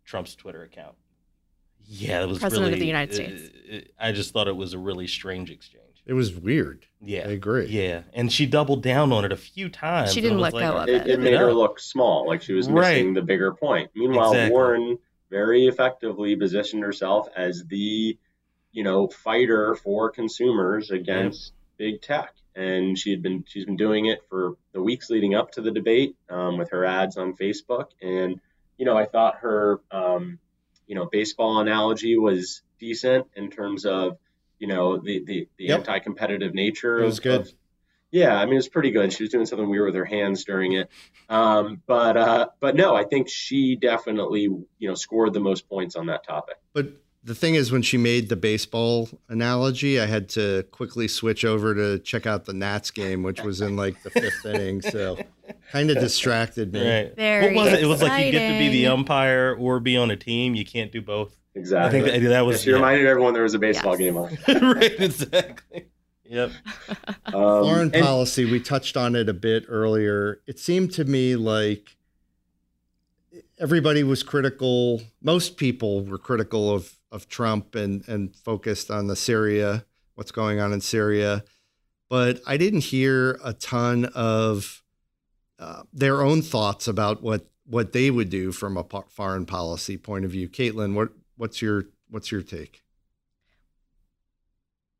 Trump's 0.06 0.36
Twitter 0.36 0.62
account. 0.64 0.96
Yeah, 1.86 2.22
it 2.22 2.28
was 2.28 2.40
president 2.40 2.68
really, 2.68 2.74
of 2.74 2.80
the 2.80 2.86
United 2.86 3.16
States. 3.16 3.42
It, 3.42 3.74
it, 3.74 3.94
I 4.00 4.12
just 4.12 4.32
thought 4.32 4.48
it 4.48 4.56
was 4.56 4.74
a 4.74 4.78
really 4.78 5.08
strange 5.08 5.50
exchange. 5.50 5.89
It 6.10 6.14
was 6.14 6.34
weird. 6.34 6.88
Yeah, 7.02 7.28
I 7.28 7.32
agree. 7.32 7.68
Yeah, 7.68 8.02
and 8.14 8.32
she 8.32 8.48
doubled 8.48 8.82
down 8.82 9.12
on 9.12 9.26
it 9.26 9.32
a 9.32 9.38
few 9.38 9.70
times. 9.70 10.12
She 10.12 10.22
didn't 10.22 10.40
let 10.40 10.54
like, 10.54 10.64
go 10.64 10.78
of 10.78 10.90
it. 10.90 11.06
It, 11.06 11.20
made 11.20 11.36
her 11.36 11.54
look 11.54 11.80
small, 11.80 12.26
like 12.26 12.42
she 12.42 12.54
was 12.54 12.68
missing 12.68 13.14
the 13.14 13.22
bigger 13.22 13.54
point. 13.54 13.92
Meanwhile, 13.94 14.32
exactly. 14.32 14.52
Warren 14.52 14.98
very 15.30 15.68
effectively 15.68 16.36
positioned 16.36 16.82
herself 16.82 17.28
as 17.36 17.64
the, 17.66 18.18
you 18.72 18.84
know, 18.84 19.08
fighter 19.08 19.76
for 19.76 20.10
consumers 20.10 20.90
against 20.90 21.54
yeah. 21.78 21.92
big 21.92 22.02
tech 22.02 22.34
and 22.56 22.98
she 22.98 23.12
had 23.12 23.22
been 23.22 23.46
she's 23.48 23.66
been 23.66 23.78
doing 23.78 24.08
it 24.08 24.24
for 24.28 24.56
the 24.74 24.82
weeks 24.82 25.12
leading 25.12 25.36
up 25.36 25.52
to 25.52 25.62
the 25.62 25.70
debate 25.70 26.16
um, 26.30 26.58
with 26.58 26.72
her 26.72 26.84
ads 26.86 27.18
on 27.18 27.36
Facebook. 27.36 27.90
And 28.02 28.42
you 28.78 28.86
know, 28.86 28.98
I 28.98 29.06
thought 29.06 29.36
her 29.42 29.80
um, 29.92 30.40
you 30.88 30.96
know 30.96 31.06
baseball 31.06 31.60
analogy 31.60 32.18
was 32.18 32.64
decent 32.80 33.28
in 33.36 33.52
terms 33.52 33.86
of 33.86 34.18
you 34.60 34.68
know 34.68 34.98
the 34.98 35.24
the, 35.26 35.48
the 35.58 35.66
yep. 35.66 35.80
anti-competitive 35.80 36.54
nature. 36.54 37.00
It 37.00 37.06
was 37.06 37.18
of, 37.18 37.24
good. 37.24 37.42
Of, 37.42 37.54
yeah, 38.12 38.36
I 38.36 38.46
mean 38.46 38.58
it's 38.58 38.68
pretty 38.68 38.92
good. 38.92 39.14
She 39.14 39.24
was 39.24 39.32
doing 39.32 39.46
something 39.46 39.70
weird 39.70 39.86
with 39.86 39.96
her 39.96 40.06
hands 40.06 40.44
during 40.44 40.74
it, 40.74 40.90
um, 41.30 41.82
but 41.86 42.18
uh, 42.18 42.48
but 42.60 42.76
no, 42.76 42.96
I 42.96 43.04
think 43.04 43.30
she 43.30 43.76
definitely 43.76 44.42
you 44.42 44.88
know 44.88 44.96
scored 44.96 45.34
the 45.34 45.40
most 45.40 45.70
points 45.70 45.96
on 45.96 46.08
that 46.08 46.26
topic. 46.26 46.56
But 46.74 46.94
the 47.24 47.36
thing 47.36 47.56
is, 47.56 47.72
when 47.72 47.82
she 47.82 47.98
made 47.98 48.30
the 48.30 48.36
baseball 48.36 49.10
analogy, 49.28 50.00
I 50.00 50.06
had 50.06 50.30
to 50.30 50.64
quickly 50.72 51.08
switch 51.08 51.44
over 51.44 51.76
to 51.76 52.00
check 52.00 52.26
out 52.26 52.46
the 52.46 52.54
Nats 52.54 52.92
game, 52.92 53.24
which 53.24 53.44
was 53.44 53.62
in 53.62 53.76
like 53.76 54.02
the 54.04 54.10
fifth 54.10 54.46
inning. 54.46 54.82
So 54.82 55.18
kind 55.72 55.92
of 55.92 55.98
distracted 56.00 56.74
me. 56.74 56.90
Right. 56.90 57.16
Very 57.16 57.54
what 57.54 57.66
was 57.66 57.74
it? 57.74 57.84
It 57.84 57.88
was 57.88 58.02
like 58.02 58.26
you 58.26 58.32
get 58.32 58.54
to 58.54 58.60
be 58.60 58.70
the 58.70 58.88
umpire 58.88 59.56
or 59.60 59.80
be 59.80 59.98
on 59.98 60.12
a 60.12 60.16
team. 60.16 60.56
You 60.56 60.66
can't 60.66 60.92
do 60.92 61.02
both. 61.02 61.36
Exactly. 61.60 62.00
I 62.00 62.04
think 62.04 62.24
that, 62.24 62.30
that 62.30 62.46
was. 62.46 62.58
Yeah, 62.58 62.64
she 62.64 62.70
yeah. 62.70 62.76
reminded 62.78 63.08
everyone 63.08 63.34
there 63.34 63.44
was 63.44 63.54
a 63.54 63.60
baseball 63.60 64.00
yes. 64.00 64.00
game 64.00 64.18
on. 64.18 64.38
right. 64.76 65.00
Exactly. 65.00 65.86
Yep. 66.26 66.52
Um, 67.26 67.34
Foreign 67.34 67.94
and- 67.94 68.04
policy. 68.04 68.46
We 68.46 68.60
touched 68.60 68.98
on 68.98 69.16
it 69.16 69.30
a 69.30 69.34
bit 69.34 69.66
earlier. 69.68 70.42
It 70.48 70.58
seemed 70.58 70.92
to 70.94 71.06
me 71.06 71.36
like 71.36 71.96
everybody 73.60 74.04
was 74.04 74.24
critical. 74.24 75.02
Most 75.22 75.58
people 75.58 76.04
were 76.04 76.18
critical 76.18 76.74
of 76.74 76.96
of 77.12 77.28
Trump 77.28 77.76
and 77.76 78.08
and 78.08 78.36
focused 78.36 78.90
on 78.90 79.08
the 79.08 79.16
Syria, 79.16 79.86
what's 80.16 80.32
going 80.32 80.60
on 80.60 80.74
in 80.74 80.82
Syria. 80.82 81.44
But 82.10 82.42
I 82.48 82.58
didn't 82.58 82.86
hear 82.86 83.40
a 83.44 83.54
ton 83.54 84.06
of 84.06 84.82
uh, 85.60 85.84
their 85.94 86.24
own 86.24 86.42
thoughts 86.42 86.88
about 86.88 87.22
what 87.22 87.46
what 87.66 87.94
they 87.94 88.10
would 88.10 88.30
do 88.30 88.52
from 88.52 88.76
a 88.76 88.86
foreign 89.10 89.46
policy 89.46 89.98
point 89.98 90.26
of 90.26 90.32
view. 90.32 90.50
Caitlin, 90.50 90.96
what 90.96 91.10
what's 91.40 91.62
your 91.62 91.86
what's 92.10 92.32
your 92.32 92.42
take? 92.42 92.84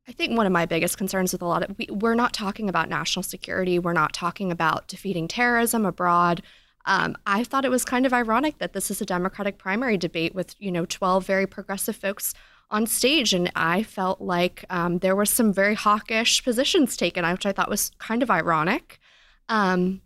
I 0.08 0.12
think 0.12 0.36
one 0.36 0.48
of 0.48 0.52
my 0.52 0.66
biggest 0.66 0.98
concerns 0.98 1.34
with 1.34 1.44
a 1.44 1.46
lot 1.46 1.64
of 1.64 1.78
we, 1.78 1.88
we're 1.92 2.16
not 2.16 2.34
talking 2.34 2.70
about 2.70 2.90
national 2.90 3.24
security. 3.24 3.78
We're 3.78 3.94
not 3.94 4.14
talking 4.14 4.52
about 4.52 4.88
defeating 4.88 5.28
terrorism 5.28 5.86
abroad. 5.86 6.42
Um, 6.86 7.16
I 7.28 7.44
thought 7.44 7.66
it 7.66 7.72
was 7.72 7.86
kind 7.86 8.06
of 8.06 8.14
ironic 8.14 8.58
that 8.58 8.74
this 8.74 8.90
is 8.90 9.02
a 9.02 9.06
Democratic 9.06 9.58
primary 9.60 9.98
debate 9.98 10.34
with 10.34 10.56
you 10.58 10.72
know 10.72 10.86
12 10.86 11.26
very 11.26 11.46
progressive 11.46 11.96
folks 11.96 12.34
on 12.72 12.88
stage, 12.88 13.34
and 13.34 13.52
I 13.56 13.84
felt 13.84 14.22
like 14.22 14.64
um, 14.70 15.00
there 15.00 15.16
were 15.16 15.26
some 15.26 15.52
very 15.52 15.76
hawkish 15.76 16.44
positions 16.44 16.96
taken, 16.96 17.30
which 17.30 17.46
I 17.46 17.52
thought 17.52 17.70
was 17.70 17.92
kind 18.00 18.24
of 18.24 18.32
ironic. 18.32 19.00
Um, 19.50 20.02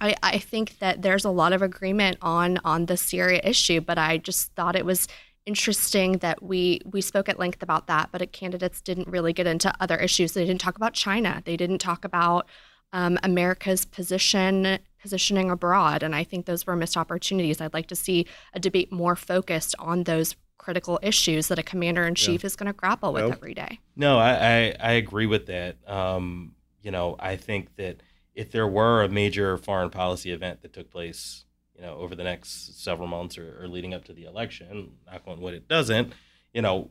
I, 0.00 0.14
I 0.22 0.38
think 0.38 0.78
that 0.78 1.02
there's 1.02 1.24
a 1.24 1.30
lot 1.30 1.52
of 1.52 1.62
agreement 1.62 2.18
on 2.22 2.58
on 2.64 2.86
the 2.86 2.96
Syria 2.96 3.40
issue, 3.42 3.80
but 3.80 3.98
I 3.98 4.18
just 4.18 4.54
thought 4.54 4.76
it 4.76 4.86
was 4.86 5.08
interesting 5.46 6.18
that 6.18 6.42
we 6.42 6.80
we 6.84 7.00
spoke 7.00 7.28
at 7.28 7.38
length 7.38 7.62
about 7.62 7.86
that, 7.86 8.10
but 8.12 8.32
candidates 8.32 8.80
didn't 8.80 9.08
really 9.08 9.32
get 9.32 9.46
into 9.46 9.72
other 9.80 9.96
issues. 9.96 10.32
They 10.32 10.44
didn't 10.44 10.60
talk 10.60 10.76
about 10.76 10.94
China. 10.94 11.42
They 11.44 11.56
didn't 11.56 11.78
talk 11.78 12.04
about 12.04 12.48
um, 12.92 13.18
America's 13.22 13.84
position 13.84 14.78
positioning 15.00 15.50
abroad, 15.50 16.02
and 16.02 16.14
I 16.14 16.24
think 16.24 16.46
those 16.46 16.66
were 16.66 16.76
missed 16.76 16.96
opportunities. 16.96 17.60
I'd 17.60 17.74
like 17.74 17.88
to 17.88 17.96
see 17.96 18.26
a 18.54 18.60
debate 18.60 18.92
more 18.92 19.16
focused 19.16 19.74
on 19.78 20.04
those 20.04 20.36
critical 20.58 21.00
issues 21.02 21.48
that 21.48 21.58
a 21.58 21.62
commander 21.62 22.06
in 22.06 22.14
chief 22.14 22.42
yeah. 22.42 22.46
is 22.46 22.56
going 22.56 22.68
to 22.68 22.72
grapple 22.72 23.12
with 23.12 23.32
every 23.32 23.52
day. 23.52 23.80
No, 23.96 24.18
I, 24.18 24.30
I, 24.30 24.76
I 24.78 24.92
agree 24.92 25.26
with 25.26 25.46
that. 25.46 25.76
Um, 25.88 26.52
you 26.82 26.92
know, 26.92 27.16
I 27.18 27.34
think 27.34 27.74
that 27.76 28.00
if 28.34 28.52
there 28.52 28.68
were 28.68 29.02
a 29.02 29.08
major 29.08 29.56
foreign 29.58 29.90
policy 29.90 30.30
event 30.30 30.62
that 30.62 30.72
took 30.72 30.90
place 30.90 31.44
you 31.74 31.82
know, 31.82 31.94
over 31.96 32.14
the 32.14 32.24
next 32.24 32.82
several 32.82 33.08
months 33.08 33.38
or, 33.38 33.62
or 33.62 33.68
leading 33.68 33.94
up 33.94 34.04
to 34.04 34.12
the 34.12 34.24
election. 34.24 34.92
Knock 35.06 35.22
on 35.26 35.40
wood, 35.40 35.54
it 35.54 35.68
doesn't. 35.68 36.12
You 36.52 36.62
know, 36.62 36.90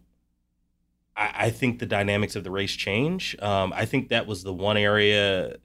I, 1.16 1.32
I 1.36 1.50
think 1.50 1.80
the 1.80 1.86
dynamics 1.86 2.36
of 2.36 2.44
the 2.44 2.52
race 2.52 2.74
change. 2.74 3.36
Um, 3.40 3.74
I 3.76 3.86
think 3.86 4.10
that 4.10 4.28
was 4.28 4.44
the 4.44 4.54
one 4.54 4.78
area 4.78 5.58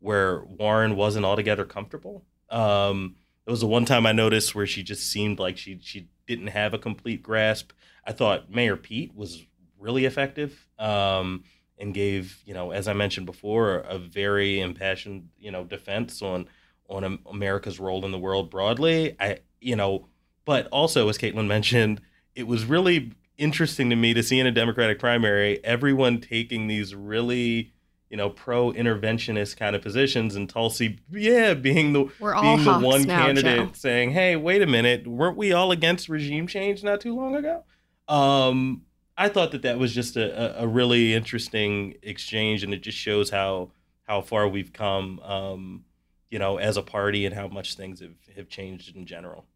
where 0.00 0.44
Warren 0.44 0.96
wasn't 0.96 1.24
altogether 1.24 1.64
comfortable. 1.64 2.24
Um, 2.50 3.16
it 3.46 3.50
was 3.50 3.60
the 3.60 3.66
one 3.66 3.84
time 3.84 4.06
I 4.06 4.12
noticed 4.12 4.54
where 4.54 4.66
she 4.66 4.82
just 4.82 5.10
seemed 5.10 5.38
like 5.38 5.56
she 5.56 5.78
she 5.80 6.08
didn't 6.26 6.48
have 6.48 6.74
a 6.74 6.78
complete 6.78 7.22
grasp. 7.22 7.72
I 8.04 8.12
thought 8.12 8.50
Mayor 8.50 8.76
Pete 8.76 9.14
was 9.14 9.44
really 9.78 10.04
effective 10.04 10.66
um, 10.78 11.44
and 11.78 11.94
gave, 11.94 12.42
you 12.44 12.54
know, 12.54 12.72
as 12.72 12.88
I 12.88 12.92
mentioned 12.92 13.26
before, 13.26 13.78
a 13.78 13.98
very 13.98 14.60
impassioned, 14.60 15.28
you 15.38 15.50
know, 15.50 15.64
defense 15.64 16.22
on 16.22 16.48
on 16.88 17.18
America's 17.30 17.80
role 17.80 18.04
in 18.04 18.12
the 18.12 18.18
world 18.18 18.50
broadly. 18.50 19.16
I, 19.20 19.38
you 19.60 19.76
know, 19.76 20.06
but 20.44 20.66
also 20.68 21.08
as 21.08 21.18
Caitlin 21.18 21.46
mentioned, 21.46 22.00
it 22.34 22.46
was 22.46 22.64
really 22.64 23.12
interesting 23.38 23.90
to 23.90 23.96
me 23.96 24.14
to 24.14 24.22
see 24.22 24.38
in 24.38 24.46
a 24.46 24.52
Democratic 24.52 24.98
primary 24.98 25.62
everyone 25.64 26.20
taking 26.20 26.68
these 26.68 26.94
really 26.94 27.72
you 28.08 28.16
know 28.16 28.30
pro 28.30 28.72
interventionist 28.72 29.56
kind 29.56 29.76
of 29.76 29.82
positions 29.82 30.34
and 30.36 30.48
Tulsi 30.48 30.98
yeah 31.10 31.54
being 31.54 31.92
the 31.92 32.08
We're 32.18 32.40
being 32.40 32.64
the 32.64 32.78
one 32.78 33.02
now, 33.02 33.26
candidate 33.26 33.58
Joe. 33.58 33.70
saying 33.74 34.12
hey 34.12 34.36
wait 34.36 34.62
a 34.62 34.66
minute 34.66 35.06
weren't 35.06 35.36
we 35.36 35.52
all 35.52 35.70
against 35.72 36.08
regime 36.08 36.46
change 36.46 36.82
not 36.82 37.00
too 37.00 37.14
long 37.14 37.34
ago 37.36 37.64
um 38.08 38.82
I 39.18 39.28
thought 39.28 39.50
that 39.52 39.62
that 39.62 39.78
was 39.78 39.94
just 39.94 40.16
a, 40.16 40.62
a 40.62 40.66
really 40.66 41.14
interesting 41.14 41.94
exchange 42.02 42.62
and 42.62 42.72
it 42.72 42.82
just 42.82 42.98
shows 42.98 43.30
how 43.30 43.70
how 44.04 44.20
far 44.22 44.48
we've 44.48 44.72
come 44.72 45.18
um 45.20 45.84
you 46.30 46.38
know, 46.38 46.58
as 46.58 46.76
a 46.76 46.82
party 46.82 47.26
and 47.26 47.34
how 47.34 47.48
much 47.48 47.74
things 47.74 48.00
have, 48.00 48.14
have 48.36 48.48
changed 48.48 48.96
in 48.96 49.06
general. 49.06 49.46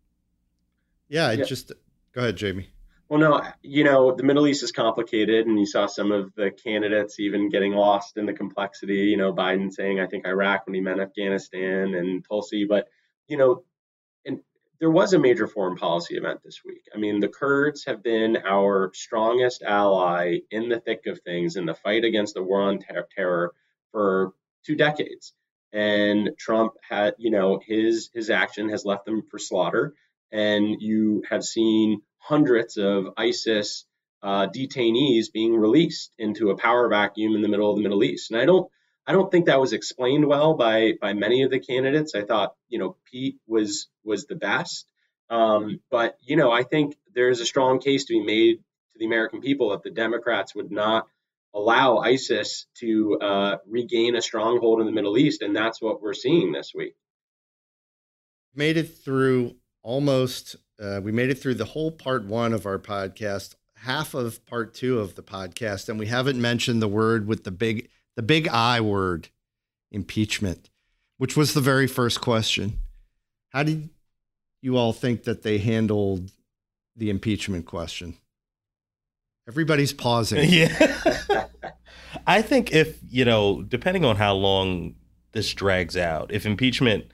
Yeah, 1.09 1.33
yeah. 1.33 1.45
just 1.45 1.73
go 2.13 2.21
ahead, 2.21 2.37
Jamie. 2.37 2.69
Well, 3.09 3.19
no, 3.19 3.43
you 3.61 3.83
know, 3.83 4.15
the 4.15 4.23
Middle 4.23 4.47
East 4.47 4.63
is 4.63 4.71
complicated, 4.71 5.49
and 5.49 5.59
you 5.59 5.67
saw 5.67 5.87
some 5.87 6.13
of 6.13 6.33
the 6.37 6.53
candidates 6.53 7.19
even 7.19 7.49
getting 7.49 7.73
lost 7.73 8.17
in 8.17 8.25
the 8.25 8.33
complexity. 8.33 9.07
You 9.07 9.17
know, 9.17 9.33
Biden 9.33 9.73
saying, 9.73 9.99
I 9.99 10.07
think 10.07 10.29
Iraq 10.29 10.67
when 10.67 10.75
he 10.75 10.81
meant 10.81 11.01
Afghanistan 11.01 11.95
and 11.95 12.25
Tulsi. 12.25 12.67
But, 12.67 12.87
you 13.27 13.37
know, 13.37 13.65
and 14.25 14.39
there 14.79 14.93
was 14.93 15.13
a 15.13 15.19
major 15.19 15.49
foreign 15.49 15.77
policy 15.77 16.17
event 16.17 16.39
this 16.45 16.61
week. 16.65 16.85
I 16.95 16.99
mean, 16.99 17.19
the 17.19 17.27
Kurds 17.27 17.85
have 17.87 18.01
been 18.01 18.37
our 18.47 18.93
strongest 18.95 19.63
ally 19.63 20.39
in 20.53 20.69
the 20.69 20.79
thick 20.79 21.07
of 21.07 21.21
things 21.23 21.57
in 21.57 21.67
the 21.67 21.75
fight 21.75 22.05
against 22.05 22.35
the 22.35 22.45
war 22.45 22.63
on 22.63 22.79
ter- 22.79 23.09
terror 23.17 23.55
for 23.91 24.35
two 24.65 24.77
decades 24.77 25.33
and 25.73 26.31
Trump 26.39 26.73
had, 26.89 27.15
you 27.19 27.31
know, 27.31 27.61
his 27.65 28.11
his 28.13 28.31
action 28.31 28.71
has 28.71 28.85
left 28.85 29.05
them 29.05 29.23
for 29.31 29.39
slaughter. 29.39 29.95
And 30.33 30.81
you 30.81 31.25
have 31.29 31.43
seen 31.45 32.03
hundreds 32.19 32.77
of 32.77 33.09
ISIS 33.17 33.85
uh, 34.23 34.47
detainees 34.49 35.33
being 35.33 35.57
released 35.57 36.13
into 36.19 36.51
a 36.51 36.57
power 36.57 36.89
vacuum 36.89 37.35
in 37.35 37.43
the 37.43 37.49
middle 37.49 37.71
of 37.71 37.77
the 37.77 37.83
Middle 37.83 38.05
East. 38.05 38.31
And 38.31 38.41
I 38.41 38.45
don't 38.45 38.71
I 39.07 39.13
don't 39.13 39.31
think 39.31 39.47
that 39.47 39.61
was 39.61 39.73
explained 39.73 40.27
well 40.27 40.55
by 40.55 40.93
by 41.01 41.15
many 41.15 41.43
of 41.43 41.51
the 41.51 41.59
candidates. 41.59 42.15
I 42.15 42.23
thought, 42.23 42.55
you 42.69 42.79
know, 42.79 42.97
Pete 43.11 43.39
was 43.47 43.89
was 44.05 44.27
the 44.27 44.37
best. 44.37 44.87
Um, 45.31 45.81
but 45.91 46.17
you 46.23 46.37
know, 46.37 46.51
I 46.51 46.65
think 46.65 46.97
there's 47.15 47.41
a 47.41 47.47
strong 47.47 47.81
case 47.81 48.05
to 48.05 48.13
be 48.13 48.25
made 48.25 48.57
to 48.57 48.99
the 48.99 49.07
American 49.07 49.41
people 49.41 49.71
that 49.71 49.83
the 49.83 49.91
Democrats 49.91 50.55
would 50.55 50.71
not 50.71 51.07
allow 51.55 51.99
ISIS 51.99 52.67
to 52.79 53.19
uh, 53.21 53.57
regain 53.67 54.17
a 54.17 54.23
stronghold 54.23 54.81
in 54.81 54.87
the 54.87 54.93
Middle 54.93 55.19
East, 55.19 55.43
and 55.43 55.55
that's 55.55 55.81
what 55.81 56.01
we're 56.01 56.15
seeing 56.15 56.53
this 56.53 56.73
week. 56.75 56.95
Made 58.55 58.77
it 58.77 58.99
through 58.99 59.57
almost. 59.83 60.57
Uh, 60.81 61.01
we 61.03 61.13
made 61.13 61.31
it 61.31 61.37
through 61.37 61.55
the 61.55 61.67
whole 61.67 61.91
part 61.91 62.25
one 62.25 62.53
of 62.53 62.67
our 62.67 62.79
podcast, 62.79 63.55
half 63.77 64.15
of 64.15 64.45
part 64.47 64.75
two 64.75 64.99
of 64.99 65.15
the 65.15 65.23
podcast, 65.23 65.89
and 65.89 65.99
we 65.99 66.07
haven't 66.07 66.41
mentioned 66.41 66.81
the 66.81 66.89
word 66.89 67.27
with 67.27 67.45
the 67.45 67.51
big 67.51 67.89
the 68.17 68.23
big 68.23 68.49
I 68.49 68.81
word, 68.81 69.29
impeachment, 69.91 70.71
which 71.19 71.37
was 71.37 71.55
the 71.55 71.61
very 71.61 71.87
first 71.87 72.21
question. 72.21 72.79
How 73.51 73.63
did 73.63 73.91
you 74.63 74.77
all 74.77 74.93
think 74.93 75.25
that 75.25 75.43
they 75.43 75.59
handled 75.59 76.33
the 76.97 77.11
impeachment 77.11 77.67
question? 77.67 78.17
Everybody's 79.51 79.93
pausing. 79.93 80.49
Yeah. 80.51 81.47
I 82.25 82.43
think 82.43 82.73
if, 82.73 82.99
you 83.09 83.25
know, 83.25 83.63
depending 83.63 84.05
on 84.05 84.15
how 84.15 84.35
long 84.35 84.95
this 85.33 85.53
drags 85.53 85.97
out, 85.97 86.31
if 86.33 86.47
impeachment 86.47 87.07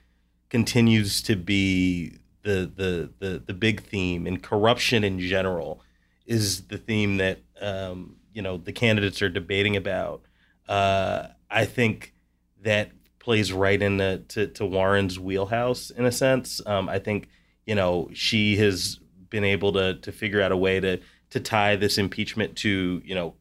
continues 0.50 1.22
to 1.22 1.36
be 1.36 2.18
the 2.42 2.70
the 2.76 3.10
the, 3.18 3.38
the 3.38 3.54
big 3.54 3.82
theme 3.82 4.26
and 4.26 4.42
corruption 4.42 5.02
in 5.02 5.18
general 5.18 5.82
is 6.26 6.66
the 6.68 6.78
theme 6.78 7.16
that 7.16 7.40
um, 7.60 8.16
you 8.34 8.42
know 8.42 8.58
the 8.58 8.72
candidates 8.72 9.22
are 9.22 9.30
debating 9.30 9.76
about, 9.76 10.22
uh, 10.68 11.28
I 11.50 11.64
think 11.64 12.14
that 12.62 12.92
plays 13.18 13.52
right 13.52 13.80
into 13.80 14.18
to, 14.28 14.46
to 14.48 14.66
Warren's 14.66 15.18
wheelhouse 15.18 15.90
in 15.90 16.04
a 16.04 16.12
sense. 16.12 16.60
Um, 16.66 16.88
I 16.88 16.98
think 16.98 17.28
you 17.64 17.74
know 17.74 18.10
she 18.12 18.56
has 18.56 19.00
been 19.30 19.44
able 19.44 19.72
to 19.72 19.94
to 19.94 20.12
figure 20.12 20.42
out 20.42 20.52
a 20.52 20.56
way 20.56 20.80
to 20.80 21.00
to 21.36 21.40
tie 21.40 21.76
this 21.76 21.98
impeachment 21.98 22.56
to 22.56 23.02
you 23.04 23.14
know 23.14 23.34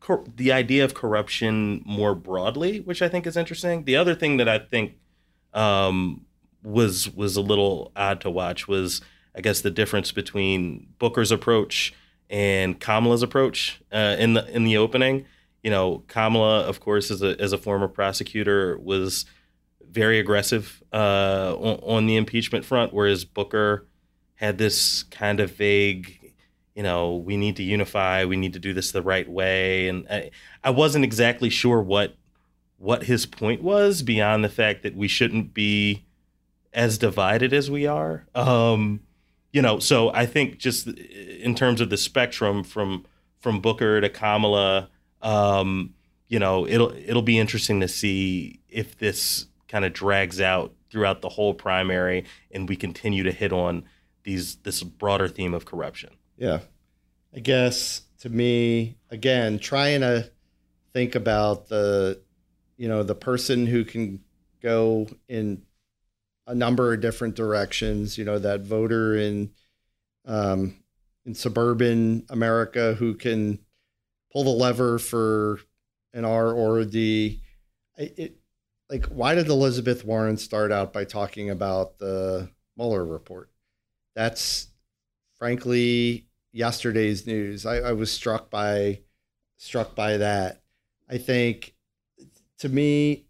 cor- 0.00 0.24
the 0.36 0.52
idea 0.52 0.84
of 0.84 0.94
corruption 0.94 1.82
more 1.84 2.14
broadly, 2.14 2.80
which 2.80 3.02
I 3.02 3.08
think 3.08 3.26
is 3.26 3.36
interesting. 3.36 3.84
The 3.84 3.96
other 3.96 4.14
thing 4.14 4.36
that 4.36 4.48
I 4.48 4.58
think 4.58 4.94
um, 5.52 6.24
was 6.62 7.10
was 7.10 7.36
a 7.36 7.40
little 7.40 7.90
odd 7.96 8.20
to 8.22 8.30
watch 8.30 8.68
was 8.68 9.02
I 9.34 9.40
guess 9.40 9.60
the 9.60 9.70
difference 9.70 10.12
between 10.12 10.88
Booker's 10.98 11.32
approach 11.32 11.92
and 12.30 12.78
Kamala's 12.78 13.22
approach 13.22 13.80
uh, 13.92 14.16
in 14.18 14.34
the 14.34 14.48
in 14.54 14.64
the 14.64 14.76
opening. 14.76 15.26
You 15.64 15.70
know, 15.72 16.04
Kamala, 16.06 16.60
of 16.60 16.78
course, 16.78 17.10
as 17.10 17.20
a 17.20 17.40
as 17.40 17.52
a 17.52 17.58
former 17.58 17.88
prosecutor, 17.88 18.78
was 18.78 19.26
very 19.90 20.20
aggressive 20.20 20.82
uh, 20.92 21.56
on, 21.58 21.80
on 21.82 22.06
the 22.06 22.16
impeachment 22.16 22.64
front, 22.64 22.94
whereas 22.94 23.24
Booker 23.24 23.88
had 24.36 24.56
this 24.56 25.02
kind 25.02 25.40
of 25.40 25.50
vague 25.50 26.17
you 26.78 26.84
know, 26.84 27.16
we 27.16 27.36
need 27.36 27.56
to 27.56 27.64
unify, 27.64 28.24
we 28.24 28.36
need 28.36 28.52
to 28.52 28.60
do 28.60 28.72
this 28.72 28.92
the 28.92 29.02
right 29.02 29.28
way. 29.28 29.88
And 29.88 30.06
I, 30.08 30.30
I 30.62 30.70
wasn't 30.70 31.04
exactly 31.04 31.50
sure 31.50 31.82
what 31.82 32.14
what 32.76 33.02
his 33.02 33.26
point 33.26 33.64
was 33.64 34.02
beyond 34.02 34.44
the 34.44 34.48
fact 34.48 34.84
that 34.84 34.94
we 34.94 35.08
shouldn't 35.08 35.52
be 35.52 36.04
as 36.72 36.96
divided 36.96 37.52
as 37.52 37.68
we 37.68 37.88
are. 37.88 38.26
Um, 38.32 39.00
you 39.52 39.60
know, 39.60 39.80
so 39.80 40.14
I 40.14 40.24
think 40.24 40.58
just 40.58 40.86
in 40.86 41.56
terms 41.56 41.80
of 41.80 41.90
the 41.90 41.96
spectrum 41.96 42.62
from 42.62 43.04
from 43.40 43.60
Booker 43.60 44.00
to 44.00 44.08
Kamala, 44.08 44.88
um, 45.20 45.94
you 46.28 46.38
know, 46.38 46.64
it'll 46.64 46.92
it'll 46.92 47.22
be 47.22 47.40
interesting 47.40 47.80
to 47.80 47.88
see 47.88 48.60
if 48.68 48.96
this 48.96 49.46
kind 49.66 49.84
of 49.84 49.92
drags 49.92 50.40
out 50.40 50.74
throughout 50.90 51.22
the 51.22 51.28
whole 51.28 51.54
primary 51.54 52.24
and 52.52 52.68
we 52.68 52.76
continue 52.76 53.24
to 53.24 53.32
hit 53.32 53.52
on 53.52 53.82
these 54.22 54.54
this 54.58 54.84
broader 54.84 55.26
theme 55.26 55.54
of 55.54 55.64
corruption. 55.64 56.10
Yeah. 56.38 56.60
I 57.34 57.40
guess 57.40 58.02
to 58.20 58.28
me, 58.30 58.96
again, 59.10 59.58
trying 59.58 60.00
to 60.00 60.30
think 60.92 61.14
about 61.14 61.68
the, 61.68 62.22
you 62.76 62.88
know, 62.88 63.02
the 63.02 63.14
person 63.14 63.66
who 63.66 63.84
can 63.84 64.20
go 64.62 65.08
in 65.28 65.62
a 66.46 66.54
number 66.54 66.94
of 66.94 67.00
different 67.00 67.34
directions, 67.34 68.16
you 68.16 68.24
know, 68.24 68.38
that 68.38 68.62
voter 68.62 69.16
in, 69.16 69.50
um, 70.24 70.76
in 71.26 71.34
suburban 71.34 72.24
America 72.30 72.94
who 72.94 73.14
can 73.14 73.58
pull 74.32 74.44
the 74.44 74.50
lever 74.50 74.98
for 74.98 75.60
an 76.14 76.24
R 76.24 76.52
or 76.52 76.78
a 76.78 76.84
D. 76.84 77.42
It, 77.96 78.36
like, 78.88 79.06
why 79.06 79.34
did 79.34 79.48
Elizabeth 79.48 80.04
Warren 80.04 80.38
start 80.38 80.72
out 80.72 80.92
by 80.92 81.04
talking 81.04 81.50
about 81.50 81.98
the 81.98 82.48
Mueller 82.76 83.04
report? 83.04 83.50
That's 84.14 84.68
frankly 85.38 86.27
yesterday's 86.52 87.26
news. 87.26 87.66
I, 87.66 87.76
I 87.76 87.92
was 87.92 88.10
struck 88.10 88.50
by 88.50 89.00
struck 89.56 89.94
by 89.94 90.18
that. 90.18 90.62
I 91.08 91.18
think 91.18 91.74
to 92.58 92.68
me, 92.68 93.26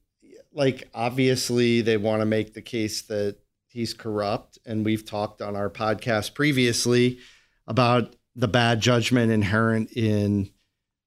like 0.52 0.88
obviously 0.94 1.80
they 1.80 1.96
want 1.96 2.20
to 2.20 2.26
make 2.26 2.54
the 2.54 2.62
case 2.62 3.02
that 3.02 3.37
he's 3.66 3.94
corrupt, 3.94 4.58
and 4.66 4.84
we've 4.84 5.04
talked 5.04 5.42
on 5.42 5.56
our 5.56 5.70
podcast 5.70 6.34
previously 6.34 7.18
about 7.66 8.16
the 8.34 8.48
bad 8.48 8.80
judgment 8.80 9.32
inherent 9.32 9.92
in 9.92 10.50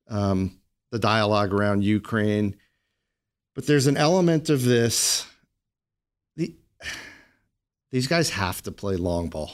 um, 0.09 0.59
the 0.91 0.99
dialogue 0.99 1.53
around 1.53 1.83
Ukraine. 1.83 2.55
But 3.55 3.67
there's 3.67 3.87
an 3.87 3.97
element 3.97 4.49
of 4.49 4.63
this. 4.63 5.25
The, 6.35 6.55
these 7.91 8.07
guys 8.07 8.29
have 8.31 8.61
to 8.63 8.71
play 8.71 8.95
long 8.95 9.29
ball. 9.29 9.51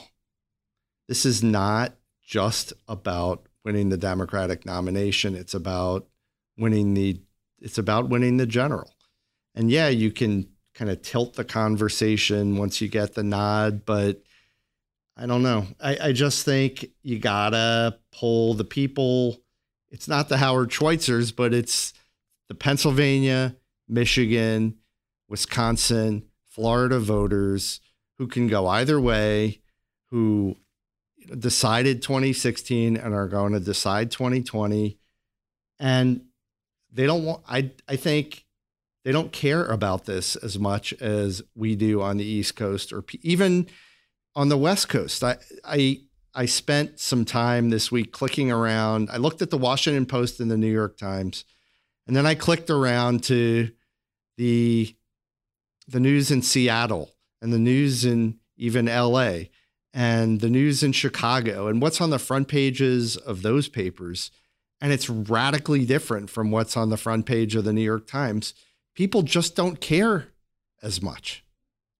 This 1.08 1.24
is 1.24 1.42
not 1.42 1.94
just 2.28 2.74
about 2.86 3.46
winning 3.64 3.88
the 3.88 3.96
Democratic 3.96 4.66
nomination. 4.66 5.34
It's 5.34 5.54
about 5.54 6.06
winning 6.58 6.92
the 6.94 7.20
it's 7.60 7.78
about 7.78 8.08
winning 8.08 8.36
the 8.36 8.46
general. 8.46 8.92
And 9.54 9.70
yeah, 9.70 9.88
you 9.88 10.12
can 10.12 10.48
kind 10.74 10.90
of 10.90 11.02
tilt 11.02 11.34
the 11.34 11.44
conversation 11.44 12.56
once 12.56 12.80
you 12.80 12.86
get 12.86 13.14
the 13.14 13.24
nod, 13.24 13.84
but 13.84 14.22
I 15.16 15.26
don't 15.26 15.42
know. 15.42 15.66
I, 15.80 15.98
I 16.00 16.12
just 16.12 16.44
think 16.44 16.86
you 17.02 17.18
gotta 17.18 17.98
pull 18.12 18.54
the 18.54 18.64
people. 18.64 19.38
It's 19.90 20.06
not 20.06 20.28
the 20.28 20.36
Howard 20.36 20.68
Schweitzers, 20.68 21.34
but 21.34 21.54
it's 21.54 21.94
the 22.48 22.54
Pennsylvania, 22.54 23.56
Michigan, 23.88 24.76
Wisconsin, 25.28 26.24
Florida 26.46 27.00
voters 27.00 27.80
who 28.18 28.26
can 28.26 28.48
go 28.48 28.66
either 28.66 29.00
way, 29.00 29.60
who 30.10 30.56
decided 31.38 32.02
2016 32.02 32.96
and 32.96 33.14
are 33.14 33.28
going 33.28 33.52
to 33.52 33.60
decide 33.60 34.10
2020. 34.10 34.98
And 35.78 36.22
they 36.92 37.06
don't 37.06 37.24
want, 37.24 37.42
I, 37.48 37.70
I 37.88 37.96
think 37.96 38.44
they 39.04 39.12
don't 39.12 39.32
care 39.32 39.64
about 39.64 40.04
this 40.04 40.36
as 40.36 40.58
much 40.58 40.92
as 40.94 41.42
we 41.54 41.76
do 41.76 42.02
on 42.02 42.16
the 42.16 42.24
East 42.24 42.56
Coast 42.56 42.92
or 42.92 43.04
even 43.22 43.68
on 44.34 44.48
the 44.48 44.58
West 44.58 44.88
Coast. 44.88 45.22
I, 45.22 45.36
I, 45.64 46.00
I 46.34 46.46
spent 46.46 47.00
some 47.00 47.24
time 47.24 47.70
this 47.70 47.90
week 47.90 48.12
clicking 48.12 48.50
around. 48.50 49.10
I 49.10 49.16
looked 49.16 49.42
at 49.42 49.50
the 49.50 49.58
Washington 49.58 50.06
Post 50.06 50.40
and 50.40 50.50
the 50.50 50.56
New 50.56 50.70
York 50.70 50.96
Times, 50.96 51.44
and 52.06 52.14
then 52.14 52.26
I 52.26 52.34
clicked 52.34 52.70
around 52.70 53.24
to 53.24 53.70
the 54.36 54.94
the 55.88 56.00
news 56.00 56.30
in 56.30 56.42
Seattle 56.42 57.10
and 57.40 57.52
the 57.52 57.58
news 57.58 58.04
in 58.04 58.38
even 58.56 58.86
LA 58.86 59.44
and 59.92 60.40
the 60.40 60.50
news 60.50 60.82
in 60.82 60.92
Chicago 60.92 61.66
and 61.68 61.80
what's 61.80 62.00
on 62.00 62.10
the 62.10 62.18
front 62.18 62.48
pages 62.48 63.16
of 63.16 63.42
those 63.42 63.68
papers. 63.68 64.30
And 64.80 64.92
it's 64.92 65.10
radically 65.10 65.84
different 65.84 66.30
from 66.30 66.50
what's 66.50 66.76
on 66.76 66.90
the 66.90 66.96
front 66.96 67.26
page 67.26 67.56
of 67.56 67.64
the 67.64 67.72
New 67.72 67.82
York 67.82 68.06
Times. 68.06 68.54
People 68.94 69.22
just 69.22 69.56
don't 69.56 69.80
care 69.80 70.28
as 70.82 71.02
much. 71.02 71.44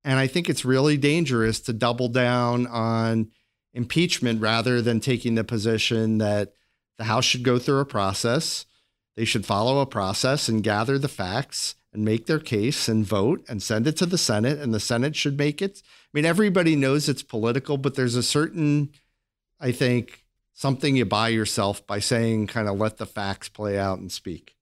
And 0.04 0.18
I 0.18 0.26
think 0.26 0.48
it's 0.48 0.64
really 0.64 0.96
dangerous 0.96 1.60
to 1.60 1.72
double 1.72 2.08
down 2.08 2.66
on 2.66 3.30
impeachment 3.74 4.40
rather 4.40 4.80
than 4.80 5.00
taking 5.00 5.34
the 5.34 5.44
position 5.44 6.18
that 6.18 6.52
the 6.98 7.04
House 7.04 7.24
should 7.24 7.42
go 7.42 7.58
through 7.58 7.80
a 7.80 7.84
process. 7.84 8.64
They 9.18 9.24
should 9.24 9.44
follow 9.44 9.80
a 9.80 9.86
process 9.86 10.48
and 10.48 10.62
gather 10.62 10.96
the 10.96 11.08
facts 11.08 11.74
and 11.92 12.04
make 12.04 12.26
their 12.26 12.38
case 12.38 12.86
and 12.88 13.04
vote 13.04 13.44
and 13.48 13.60
send 13.60 13.88
it 13.88 13.96
to 13.96 14.06
the 14.06 14.16
Senate, 14.16 14.60
and 14.60 14.72
the 14.72 14.78
Senate 14.78 15.16
should 15.16 15.36
make 15.36 15.60
it. 15.60 15.82
I 15.84 16.10
mean, 16.12 16.24
everybody 16.24 16.76
knows 16.76 17.08
it's 17.08 17.24
political, 17.24 17.78
but 17.78 17.96
there's 17.96 18.14
a 18.14 18.22
certain, 18.22 18.90
I 19.58 19.72
think, 19.72 20.24
something 20.52 20.94
you 20.94 21.04
buy 21.04 21.30
yourself 21.30 21.84
by 21.84 21.98
saying, 21.98 22.46
kind 22.46 22.68
of 22.68 22.78
let 22.78 22.98
the 22.98 23.06
facts 23.06 23.48
play 23.48 23.76
out 23.76 23.98
and 23.98 24.12
speak. 24.12 24.54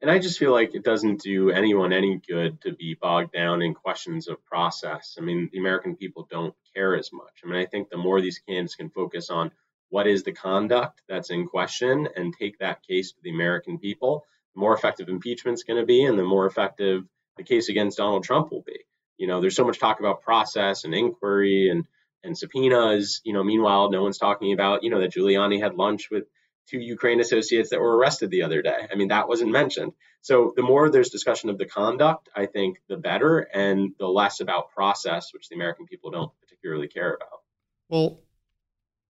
And 0.00 0.10
I 0.10 0.18
just 0.18 0.38
feel 0.38 0.52
like 0.52 0.74
it 0.74 0.82
doesn't 0.82 1.20
do 1.20 1.50
anyone 1.50 1.92
any 1.92 2.22
good 2.26 2.58
to 2.62 2.72
be 2.72 2.96
bogged 2.98 3.32
down 3.32 3.60
in 3.60 3.74
questions 3.74 4.28
of 4.28 4.42
process. 4.46 5.16
I 5.18 5.20
mean, 5.20 5.50
the 5.52 5.58
American 5.58 5.94
people 5.94 6.26
don't 6.30 6.54
care 6.74 6.96
as 6.96 7.12
much. 7.12 7.42
I 7.44 7.48
mean, 7.48 7.60
I 7.60 7.66
think 7.66 7.90
the 7.90 7.98
more 7.98 8.22
these 8.22 8.38
candidates 8.38 8.76
can 8.76 8.88
focus 8.88 9.28
on 9.28 9.50
what 9.90 10.06
is 10.06 10.22
the 10.22 10.32
conduct 10.32 11.02
that's 11.08 11.30
in 11.30 11.46
question 11.46 12.08
and 12.16 12.34
take 12.34 12.58
that 12.58 12.82
case 12.82 13.12
to 13.12 13.18
the 13.22 13.30
American 13.30 13.78
people, 13.78 14.24
the 14.54 14.60
more 14.60 14.74
effective 14.74 15.08
impeachment's 15.08 15.64
going 15.64 15.80
to 15.80 15.86
be 15.86 16.04
and 16.04 16.18
the 16.18 16.24
more 16.24 16.46
effective 16.46 17.04
the 17.36 17.42
case 17.42 17.68
against 17.68 17.98
Donald 17.98 18.24
Trump 18.24 18.50
will 18.50 18.62
be. 18.62 18.80
You 19.18 19.26
know, 19.26 19.40
there's 19.40 19.56
so 19.56 19.64
much 19.64 19.78
talk 19.78 20.00
about 20.00 20.22
process 20.22 20.84
and 20.84 20.94
inquiry 20.94 21.68
and 21.68 21.84
and 22.22 22.36
subpoenas. 22.36 23.20
You 23.24 23.32
know, 23.32 23.44
meanwhile, 23.44 23.90
no 23.90 24.02
one's 24.02 24.18
talking 24.18 24.52
about 24.52 24.82
you 24.82 24.90
know 24.90 25.00
that 25.00 25.12
Giuliani 25.12 25.60
had 25.60 25.74
lunch 25.74 26.10
with 26.10 26.24
two 26.68 26.78
Ukraine 26.78 27.20
associates 27.20 27.70
that 27.70 27.80
were 27.80 27.96
arrested 27.96 28.30
the 28.30 28.42
other 28.42 28.62
day. 28.62 28.86
I 28.90 28.94
mean, 28.94 29.08
that 29.08 29.28
wasn't 29.28 29.50
mentioned. 29.50 29.92
So 30.22 30.52
the 30.54 30.62
more 30.62 30.90
there's 30.90 31.10
discussion 31.10 31.50
of 31.50 31.58
the 31.58 31.66
conduct, 31.66 32.28
I 32.34 32.46
think 32.46 32.80
the 32.88 32.96
better, 32.96 33.38
and 33.38 33.92
the 33.98 34.06
less 34.06 34.40
about 34.40 34.70
process, 34.70 35.32
which 35.32 35.48
the 35.48 35.56
American 35.56 35.86
people 35.86 36.10
don't 36.10 36.32
particularly 36.40 36.88
care 36.88 37.12
about. 37.14 37.40
Well, 37.88 38.20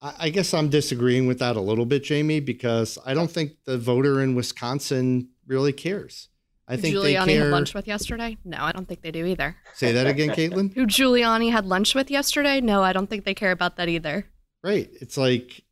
I 0.03 0.31
guess 0.31 0.55
I'm 0.55 0.71
disagreeing 0.71 1.27
with 1.27 1.41
that 1.41 1.57
a 1.57 1.61
little 1.61 1.85
bit, 1.85 2.05
Jamie, 2.05 2.41
because 2.41 2.99
I 3.05 3.13
don't 3.13 3.31
think 3.31 3.53
the 3.65 3.77
voter 3.77 4.23
in 4.23 4.35
Wisconsin 4.35 5.29
really 5.47 5.75
cares. 5.75 6.29
I 6.67 6.77
think 6.77 6.95
Giuliani 6.95 7.27
they 7.27 7.35
care. 7.35 7.45
had 7.45 7.51
lunch 7.51 7.75
with 7.75 7.87
yesterday? 7.87 8.39
No, 8.45 8.59
I 8.61 8.73
don't 8.73 8.87
think 8.87 9.03
they 9.03 9.11
do 9.11 9.27
either. 9.27 9.57
Say 9.75 9.93
that 9.93 10.07
again, 10.07 10.31
Caitlin. 10.31 10.73
Who 10.75 10.87
Giuliani 10.87 11.51
had 11.51 11.67
lunch 11.67 11.95
with 11.95 12.11
yesterday? 12.11 12.61
No, 12.61 12.83
I 12.83 12.93
don't 12.93 13.09
think 13.11 13.25
they 13.25 13.35
care 13.35 13.51
about 13.51 13.77
that 13.77 13.89
either. 13.89 14.27
Right. 14.63 14.89
It's 15.01 15.17
like 15.17 15.65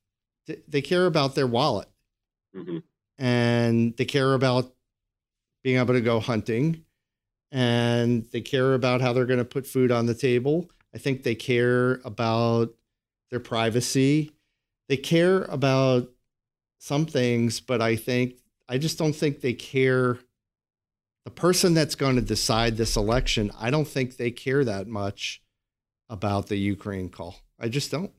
they 0.67 0.83
care 0.83 1.07
about 1.07 1.35
their 1.35 1.47
wallet, 1.47 1.89
mm-hmm. 2.55 2.79
and 3.17 3.97
they 3.97 4.05
care 4.05 4.35
about 4.35 4.75
being 5.63 5.79
able 5.79 5.95
to 5.95 6.01
go 6.01 6.21
hunting, 6.21 6.85
and 7.53 8.27
they 8.33 8.41
care 8.41 8.75
about 8.75 9.01
how 9.01 9.13
they're 9.13 9.25
going 9.25 9.39
to 9.39 9.45
put 9.45 9.67
food 9.67 9.93
on 9.93 10.07
the 10.07 10.15
table. 10.15 10.69
I 10.95 10.99
think 10.99 11.23
they 11.23 11.35
care 11.35 12.01
about 12.05 12.75
their 13.31 13.41
privacy. 13.41 14.33
They 14.89 14.97
care 14.97 15.43
about 15.45 16.09
some 16.79 17.07
things, 17.07 17.61
but 17.61 17.83
I 17.83 17.97
think 17.97 18.35
I 18.69 18.79
just 18.79 18.99
don't 18.99 19.15
think 19.15 19.41
they 19.41 19.55
care. 19.55 20.19
The 21.25 21.31
person 21.31 21.75
that's 21.75 21.95
going 21.95 22.17
to 22.17 22.23
decide 22.23 22.77
this 22.77 22.97
election, 22.97 23.51
I 23.59 23.71
don't 23.71 23.89
think 23.89 24.17
they 24.17 24.31
care 24.31 24.65
that 24.65 24.87
much 24.87 25.43
about 26.09 26.47
the 26.47 26.57
Ukraine 26.57 27.11
call. 27.11 27.37
I 27.61 27.69
just 27.69 27.91
don't. 27.91 28.13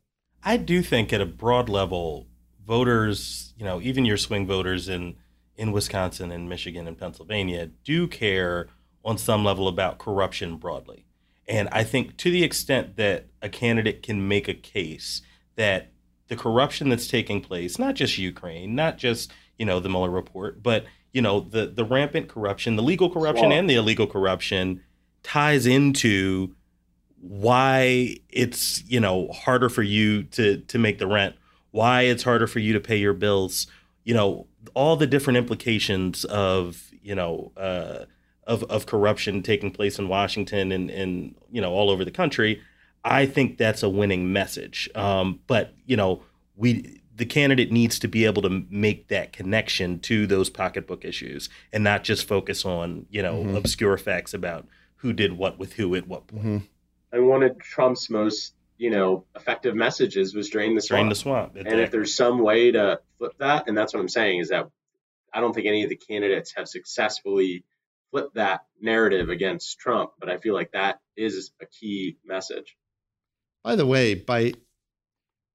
I 0.43 0.57
do 0.57 0.81
think 0.81 1.11
at 1.11 1.21
a 1.21 1.25
broad 1.25 1.69
level, 1.69 2.27
voters, 2.65 3.53
you 3.57 3.65
know, 3.65 3.81
even 3.81 4.05
your 4.05 4.17
swing 4.17 4.45
voters 4.45 4.87
in 4.87 5.15
in 5.55 5.73
Wisconsin 5.73 6.31
and 6.31 6.47
Michigan 6.47 6.87
and 6.87 6.97
Pennsylvania 6.97 7.67
do 7.83 8.07
care 8.07 8.69
on 9.03 9.17
some 9.17 9.43
level 9.43 9.67
about 9.67 9.97
corruption 9.97 10.55
broadly. 10.55 11.05
And 11.49 11.67
I 11.71 11.83
think 11.83 12.15
to 12.17 12.29
the 12.29 12.43
extent 12.43 12.95
that 12.97 13.25
a 13.41 13.49
candidate 13.49 14.03
can 14.03 14.27
make 14.27 14.47
a 14.47 14.53
case 14.53 15.23
that 15.55 15.91
the 16.27 16.35
corruption 16.35 16.89
that's 16.89 17.07
taking 17.07 17.41
place, 17.41 17.79
not 17.79 17.95
just 17.95 18.19
Ukraine, 18.19 18.75
not 18.75 18.99
just, 18.99 19.31
you 19.57 19.65
know, 19.65 19.79
the 19.79 19.89
Mueller 19.89 20.11
report, 20.11 20.61
but, 20.61 20.85
you 21.11 21.23
know, 21.23 21.39
the, 21.39 21.65
the 21.65 21.83
rampant 21.83 22.27
corruption, 22.29 22.75
the 22.75 22.83
legal 22.83 23.09
corruption 23.09 23.51
and 23.51 23.67
the 23.67 23.75
illegal 23.75 24.05
corruption 24.05 24.81
ties 25.23 25.65
into 25.65 26.53
why 27.19 28.15
it's, 28.29 28.83
you 28.87 28.99
know, 28.99 29.29
harder 29.29 29.69
for 29.69 29.83
you 29.83 30.23
to 30.23 30.57
to 30.57 30.77
make 30.77 30.99
the 30.99 31.07
rent, 31.07 31.35
why 31.71 32.03
it's 32.03 32.23
harder 32.23 32.45
for 32.45 32.59
you 32.59 32.73
to 32.73 32.79
pay 32.79 32.97
your 32.97 33.13
bills, 33.13 33.65
you 34.03 34.13
know, 34.13 34.45
all 34.75 34.95
the 34.95 35.07
different 35.07 35.37
implications 35.37 36.25
of, 36.25 36.91
you 37.01 37.15
know, 37.15 37.51
uh, 37.57 38.05
of, 38.49 38.63
of 38.63 38.87
corruption 38.87 39.43
taking 39.43 39.69
place 39.69 39.99
in 39.99 40.09
Washington 40.09 40.71
and, 40.71 40.89
and 40.89 41.35
you 41.51 41.61
know 41.61 41.71
all 41.71 41.89
over 41.89 42.03
the 42.03 42.11
country, 42.11 42.61
I 43.05 43.25
think 43.27 43.57
that's 43.57 43.83
a 43.83 43.89
winning 43.89 44.33
message. 44.33 44.89
Um, 44.95 45.39
but 45.47 45.73
you 45.85 45.95
know, 45.95 46.23
we 46.57 46.99
the 47.15 47.25
candidate 47.25 47.71
needs 47.71 47.99
to 47.99 48.07
be 48.07 48.25
able 48.25 48.41
to 48.41 48.65
make 48.69 49.09
that 49.09 49.31
connection 49.33 49.99
to 49.99 50.25
those 50.25 50.49
pocketbook 50.49 51.05
issues 51.05 51.49
and 51.71 51.83
not 51.83 52.03
just 52.03 52.27
focus 52.27 52.65
on 52.65 53.05
you 53.11 53.21
know 53.21 53.35
mm-hmm. 53.35 53.55
obscure 53.55 53.97
facts 53.97 54.33
about 54.33 54.65
who 54.95 55.13
did 55.13 55.37
what 55.37 55.59
with 55.59 55.73
who 55.73 55.95
at 55.95 56.07
what 56.07 56.27
point. 56.27 56.43
Mm-hmm. 56.43 56.57
And 57.11 57.27
one 57.27 57.43
of 57.43 57.57
Trump's 57.59 58.09
most 58.09 58.55
you 58.79 58.89
know 58.89 59.25
effective 59.35 59.75
messages 59.75 60.33
was 60.33 60.49
drain 60.49 60.73
the 60.73 60.81
swamp. 60.81 61.01
Drain 61.01 61.09
the 61.09 61.15
swamp. 61.15 61.51
Exactly. 61.51 61.71
And 61.71 61.81
if 61.81 61.91
there's 61.91 62.15
some 62.15 62.39
way 62.39 62.71
to 62.71 62.99
flip 63.19 63.33
that, 63.37 63.67
and 63.67 63.77
that's 63.77 63.93
what 63.93 63.99
I'm 63.99 64.09
saying 64.09 64.39
is 64.39 64.49
that 64.49 64.67
I 65.31 65.39
don't 65.39 65.53
think 65.53 65.67
any 65.67 65.83
of 65.83 65.89
the 65.89 65.95
candidates 65.95 66.53
have 66.57 66.67
successfully 66.67 67.63
flip 68.11 68.29
that 68.33 68.61
narrative 68.81 69.29
against 69.29 69.79
Trump, 69.79 70.11
but 70.19 70.29
I 70.29 70.37
feel 70.37 70.53
like 70.53 70.71
that 70.71 70.99
is 71.15 71.51
a 71.61 71.65
key 71.65 72.17
message. 72.25 72.77
By 73.63 73.75
the 73.75 73.85
way, 73.85 74.15
by 74.15 74.53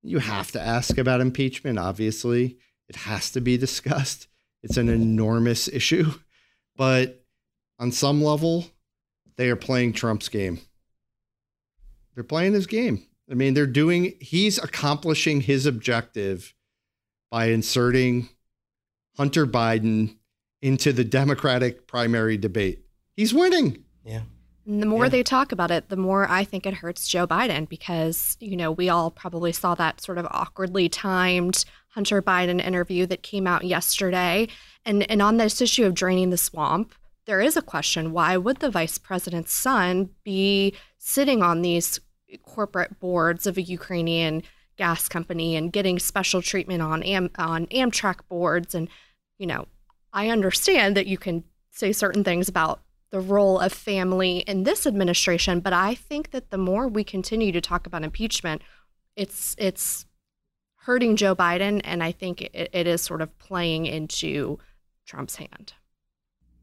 you 0.02 0.18
have 0.18 0.52
to 0.52 0.60
ask 0.60 0.98
about 0.98 1.20
impeachment, 1.20 1.78
obviously. 1.78 2.58
It 2.88 2.96
has 2.96 3.30
to 3.32 3.40
be 3.40 3.56
discussed. 3.56 4.28
It's 4.62 4.76
an 4.76 4.88
enormous 4.88 5.68
issue, 5.68 6.12
but 6.76 7.24
on 7.78 7.90
some 7.90 8.22
level, 8.22 8.66
they 9.36 9.50
are 9.50 9.56
playing 9.56 9.94
Trump's 9.94 10.28
game. 10.28 10.60
They're 12.14 12.24
playing 12.24 12.52
his 12.52 12.66
game. 12.66 13.06
I 13.30 13.34
mean, 13.34 13.54
they're 13.54 13.66
doing, 13.66 14.14
he's 14.20 14.58
accomplishing 14.58 15.40
his 15.40 15.66
objective 15.66 16.54
by 17.30 17.46
inserting 17.46 18.28
Hunter 19.16 19.46
Biden 19.46 20.18
into 20.64 20.94
the 20.94 21.05
Democratic 21.05 21.87
primary 21.87 22.38
debate. 22.38 22.81
He's 23.14 23.35
winning. 23.35 23.85
Yeah. 24.03 24.22
And 24.66 24.81
the 24.81 24.87
more 24.87 25.05
Yeah. 25.05 25.11
they 25.11 25.22
talk 25.22 25.53
about 25.53 25.70
it, 25.70 25.90
the 25.90 25.96
more 25.96 26.27
I 26.27 26.42
think 26.42 26.64
it 26.64 26.72
hurts 26.72 27.07
Joe 27.07 27.27
Biden 27.27 27.68
because, 27.68 28.38
you 28.40 28.57
know, 28.57 28.72
we 28.72 28.88
all 28.88 29.11
probably 29.11 29.53
saw 29.53 29.74
that 29.74 30.00
sort 30.00 30.16
of 30.16 30.27
awkwardly 30.31 30.88
timed 30.88 31.66
Hunter 31.88 32.22
Biden 32.22 32.64
interview 32.64 33.05
that 33.07 33.22
came 33.22 33.46
out 33.46 33.64
yesterday. 33.64 34.48
And 34.87 35.09
and 35.11 35.20
on 35.20 35.37
this 35.37 35.61
issue 35.61 35.85
of 35.85 35.92
draining 35.92 36.31
the 36.31 36.38
swamp, 36.38 36.94
there 37.27 37.42
is 37.42 37.59
a 37.59 37.62
question, 37.62 38.12
why 38.12 38.38
would 38.38 38.61
the 38.61 38.70
vice 38.70 38.96
president's 38.96 39.53
son 39.53 40.09
be 40.24 40.72
sitting 40.96 41.42
on 41.42 41.61
these 41.61 42.00
corporate 42.42 42.98
boards 42.98 43.46
of 43.46 43.59
a 43.59 43.62
Ukrainian 43.62 44.42
gas 44.79 45.09
company 45.11 45.57
and 45.57 45.72
getting 45.74 45.98
special 45.98 46.40
treatment 46.40 46.81
on 46.81 47.03
Am- 47.03 47.31
on 47.37 47.66
Amtrak 47.66 48.20
boards 48.31 48.74
and 48.74 48.88
you 49.38 49.46
know, 49.46 49.66
I 50.14 50.31
understand 50.31 50.96
that 50.96 51.09
you 51.09 51.18
can 51.18 51.44
say 51.72 51.92
certain 51.92 52.22
things 52.24 52.48
about 52.48 52.81
the 53.11 53.20
role 53.20 53.59
of 53.59 53.72
family 53.72 54.38
in 54.38 54.62
this 54.62 54.87
administration, 54.87 55.61
but 55.61 55.72
I 55.72 55.94
think 55.94 56.31
that 56.31 56.50
the 56.50 56.59
more 56.59 56.88
we 56.88 57.05
continue 57.05 57.53
to 57.53 57.61
talk 57.61 57.87
about 57.87 58.05
impeachment, 58.05 58.62
it's 59.16 59.55
it's 59.59 60.07
hurting 60.77 61.16
Joe 61.16 61.35
Biden, 61.35 61.81
and 61.85 62.03
I 62.03 62.12
think 62.12 62.42
it, 62.42 62.70
it 62.72 62.87
is 62.87 63.03
sort 63.03 63.22
of 63.22 63.37
playing 63.38 63.87
into 63.87 64.59
Trump's 65.05 65.37
hand. 65.37 65.74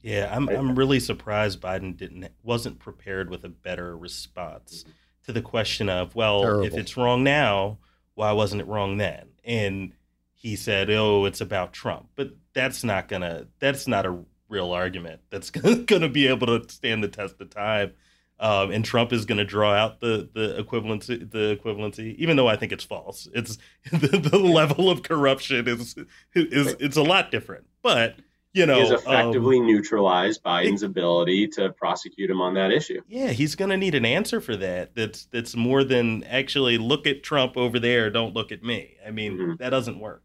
Yeah, 0.02 0.34
I'm 0.34 0.50
I'm 0.50 0.76
really 0.76 1.00
surprised 1.00 1.62
Biden 1.62 1.96
didn't 1.96 2.30
wasn't 2.44 2.80
prepared 2.80 3.30
with 3.30 3.44
a 3.44 3.50
better 3.50 3.98
response 3.98 4.86
to 5.26 5.32
the 5.32 5.42
question 5.42 5.90
of, 5.90 6.16
well, 6.16 6.62
if 6.64 6.74
it's 6.74 6.98
wrong 6.98 7.24
now, 7.24 7.78
why 8.16 8.32
wasn't 8.32 8.62
it 8.62 8.68
wrong 8.68 8.98
then? 8.98 9.28
And 9.44 9.94
he 10.42 10.56
said, 10.56 10.90
"Oh, 10.90 11.26
it's 11.26 11.40
about 11.40 11.72
Trump." 11.72 12.10
But 12.16 12.32
that's 12.54 12.84
not 12.84 13.10
to 13.10 13.48
that's 13.60 13.88
not 13.88 14.06
a 14.08 14.18
real 14.50 14.72
argument 14.72 15.22
that's 15.30 15.50
going 15.52 15.86
to 15.86 16.10
be 16.10 16.28
able 16.28 16.48
to 16.48 16.68
stand 16.74 17.04
the 17.04 17.08
test 17.08 17.40
of 17.40 17.50
time. 17.52 17.94
Um, 18.40 18.72
and 18.72 18.84
Trump 18.84 19.14
is 19.14 19.26
going 19.26 19.38
to 19.38 19.46
draw 19.46 19.72
out 19.72 20.00
the 20.00 20.28
the 20.34 20.64
equivalency 20.64 21.30
the 21.30 21.60
equivalency, 21.64 22.16
even 22.16 22.38
though 22.38 22.48
I 22.48 22.56
think 22.56 22.72
it's 22.72 22.84
false. 22.84 23.28
It's 23.36 23.60
the, 23.92 24.18
the 24.18 24.40
level 24.40 24.90
of 24.90 25.04
corruption 25.04 25.68
is 25.68 25.96
is 26.34 26.76
it's 26.80 26.98
a 26.98 27.04
lot 27.04 27.30
different, 27.30 27.66
but 27.84 28.16
you 28.54 28.66
know, 28.66 28.84
he 28.84 28.88
um, 28.88 28.96
effectively 28.96 29.60
neutralized 29.60 30.44
Biden's 30.44 30.82
ability 30.92 31.50
to 31.50 31.70
prosecute 31.70 32.30
him 32.32 32.42
on 32.42 32.56
that 32.56 32.72
issue. 32.72 33.02
yeah, 33.08 33.28
he's 33.28 33.54
going 33.56 33.70
to 33.70 33.78
need 33.78 33.94
an 33.96 34.06
answer 34.06 34.42
for 34.42 34.58
that. 34.58 34.96
That's 34.96 35.26
that's 35.26 35.56
more 35.56 35.84
than 35.84 36.24
actually 36.24 36.80
look 36.80 37.06
at 37.06 37.22
Trump 37.22 37.56
over 37.58 37.80
there. 37.80 38.10
Don't 38.10 38.34
look 38.34 38.52
at 38.52 38.64
me. 38.64 38.96
I 39.08 39.12
mean, 39.12 39.38
Mhm. 39.38 39.58
that 39.60 39.70
doesn't 39.70 40.00
work. 40.00 40.24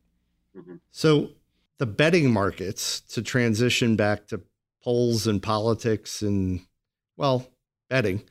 So 0.90 1.30
the 1.78 1.86
betting 1.86 2.30
markets 2.30 3.00
to 3.00 3.22
transition 3.22 3.96
back 3.96 4.26
to 4.28 4.42
polls 4.82 5.26
and 5.26 5.42
politics 5.42 6.22
and 6.22 6.60
well, 7.16 7.46
betting. 7.88 8.22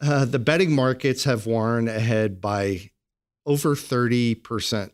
Uh, 0.00 0.24
the 0.24 0.38
betting 0.38 0.72
markets 0.72 1.24
have 1.24 1.46
Warren 1.46 1.88
ahead 1.88 2.40
by 2.40 2.90
over 3.44 3.74
30%. 3.74 4.90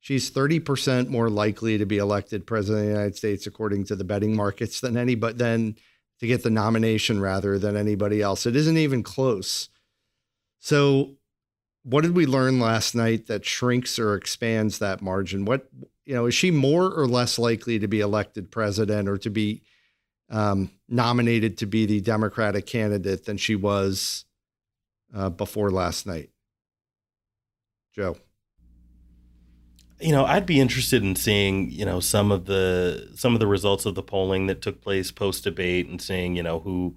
She's 0.00 0.30
30% 0.30 1.08
more 1.08 1.28
likely 1.28 1.76
to 1.76 1.84
be 1.84 1.98
elected 1.98 2.46
president 2.46 2.84
of 2.84 2.86
the 2.86 2.92
United 2.92 3.16
States 3.16 3.46
according 3.46 3.84
to 3.86 3.96
the 3.96 4.04
betting 4.04 4.34
markets 4.34 4.80
than 4.80 4.96
anybody 4.96 5.36
then 5.36 5.76
to 6.20 6.26
get 6.26 6.42
the 6.42 6.50
nomination 6.50 7.20
rather 7.20 7.58
than 7.58 7.76
anybody 7.76 8.22
else. 8.22 8.46
It 8.46 8.56
isn't 8.56 8.76
even 8.76 9.02
close. 9.02 9.68
So 10.60 11.16
what 11.82 12.02
did 12.02 12.14
we 12.14 12.26
learn 12.26 12.58
last 12.58 12.94
night 12.94 13.26
that 13.26 13.44
shrinks 13.44 13.98
or 13.98 14.14
expands 14.14 14.78
that 14.78 15.02
margin? 15.02 15.44
What 15.44 15.68
you 16.08 16.14
know, 16.14 16.24
is 16.24 16.34
she 16.34 16.50
more 16.50 16.90
or 16.90 17.06
less 17.06 17.38
likely 17.38 17.78
to 17.78 17.86
be 17.86 18.00
elected 18.00 18.50
president 18.50 19.10
or 19.10 19.18
to 19.18 19.28
be 19.28 19.60
um, 20.30 20.70
nominated 20.88 21.58
to 21.58 21.66
be 21.66 21.84
the 21.84 22.00
Democratic 22.00 22.64
candidate 22.64 23.26
than 23.26 23.36
she 23.36 23.54
was 23.54 24.24
uh, 25.14 25.28
before 25.28 25.70
last 25.70 26.06
night? 26.06 26.30
Joe. 27.94 28.16
You 30.00 30.12
know, 30.12 30.24
I'd 30.24 30.46
be 30.46 30.60
interested 30.60 31.02
in 31.02 31.14
seeing, 31.14 31.70
you 31.70 31.84
know, 31.84 32.00
some 32.00 32.32
of 32.32 32.46
the 32.46 33.10
some 33.14 33.34
of 33.34 33.40
the 33.40 33.46
results 33.46 33.84
of 33.84 33.94
the 33.94 34.02
polling 34.02 34.46
that 34.46 34.62
took 34.62 34.80
place 34.80 35.10
post 35.10 35.44
debate 35.44 35.88
and 35.88 36.00
seeing, 36.00 36.34
you 36.36 36.42
know, 36.42 36.60
who 36.60 36.96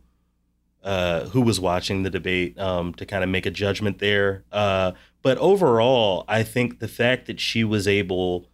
uh, 0.83 1.25
who 1.25 1.41
was 1.41 1.59
watching 1.59 2.03
the 2.03 2.09
debate 2.09 2.57
um, 2.57 2.93
to 2.93 3.05
kind 3.05 3.25
of 3.25 3.29
make 3.29 3.45
a 3.45 3.51
judgment 3.51 3.99
there. 3.99 4.45
Uh, 4.53 4.93
but 5.21 5.37
overall, 5.39 6.23
I 6.29 6.43
think 6.43 6.79
the 6.79 6.87
fact 6.87 7.25
that 7.25 7.41
she 7.41 7.65
was 7.65 7.89
able 7.89 8.50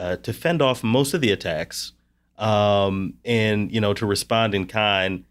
uh, 0.00 0.16
to 0.16 0.32
fend 0.32 0.62
off 0.62 0.82
most 0.82 1.12
of 1.12 1.20
the 1.20 1.30
attacks 1.30 1.92
um, 2.38 3.12
and 3.22 3.70
you 3.70 3.80
know 3.80 3.92
to 3.92 4.06
respond 4.06 4.54
in 4.54 4.66
kind, 4.66 5.24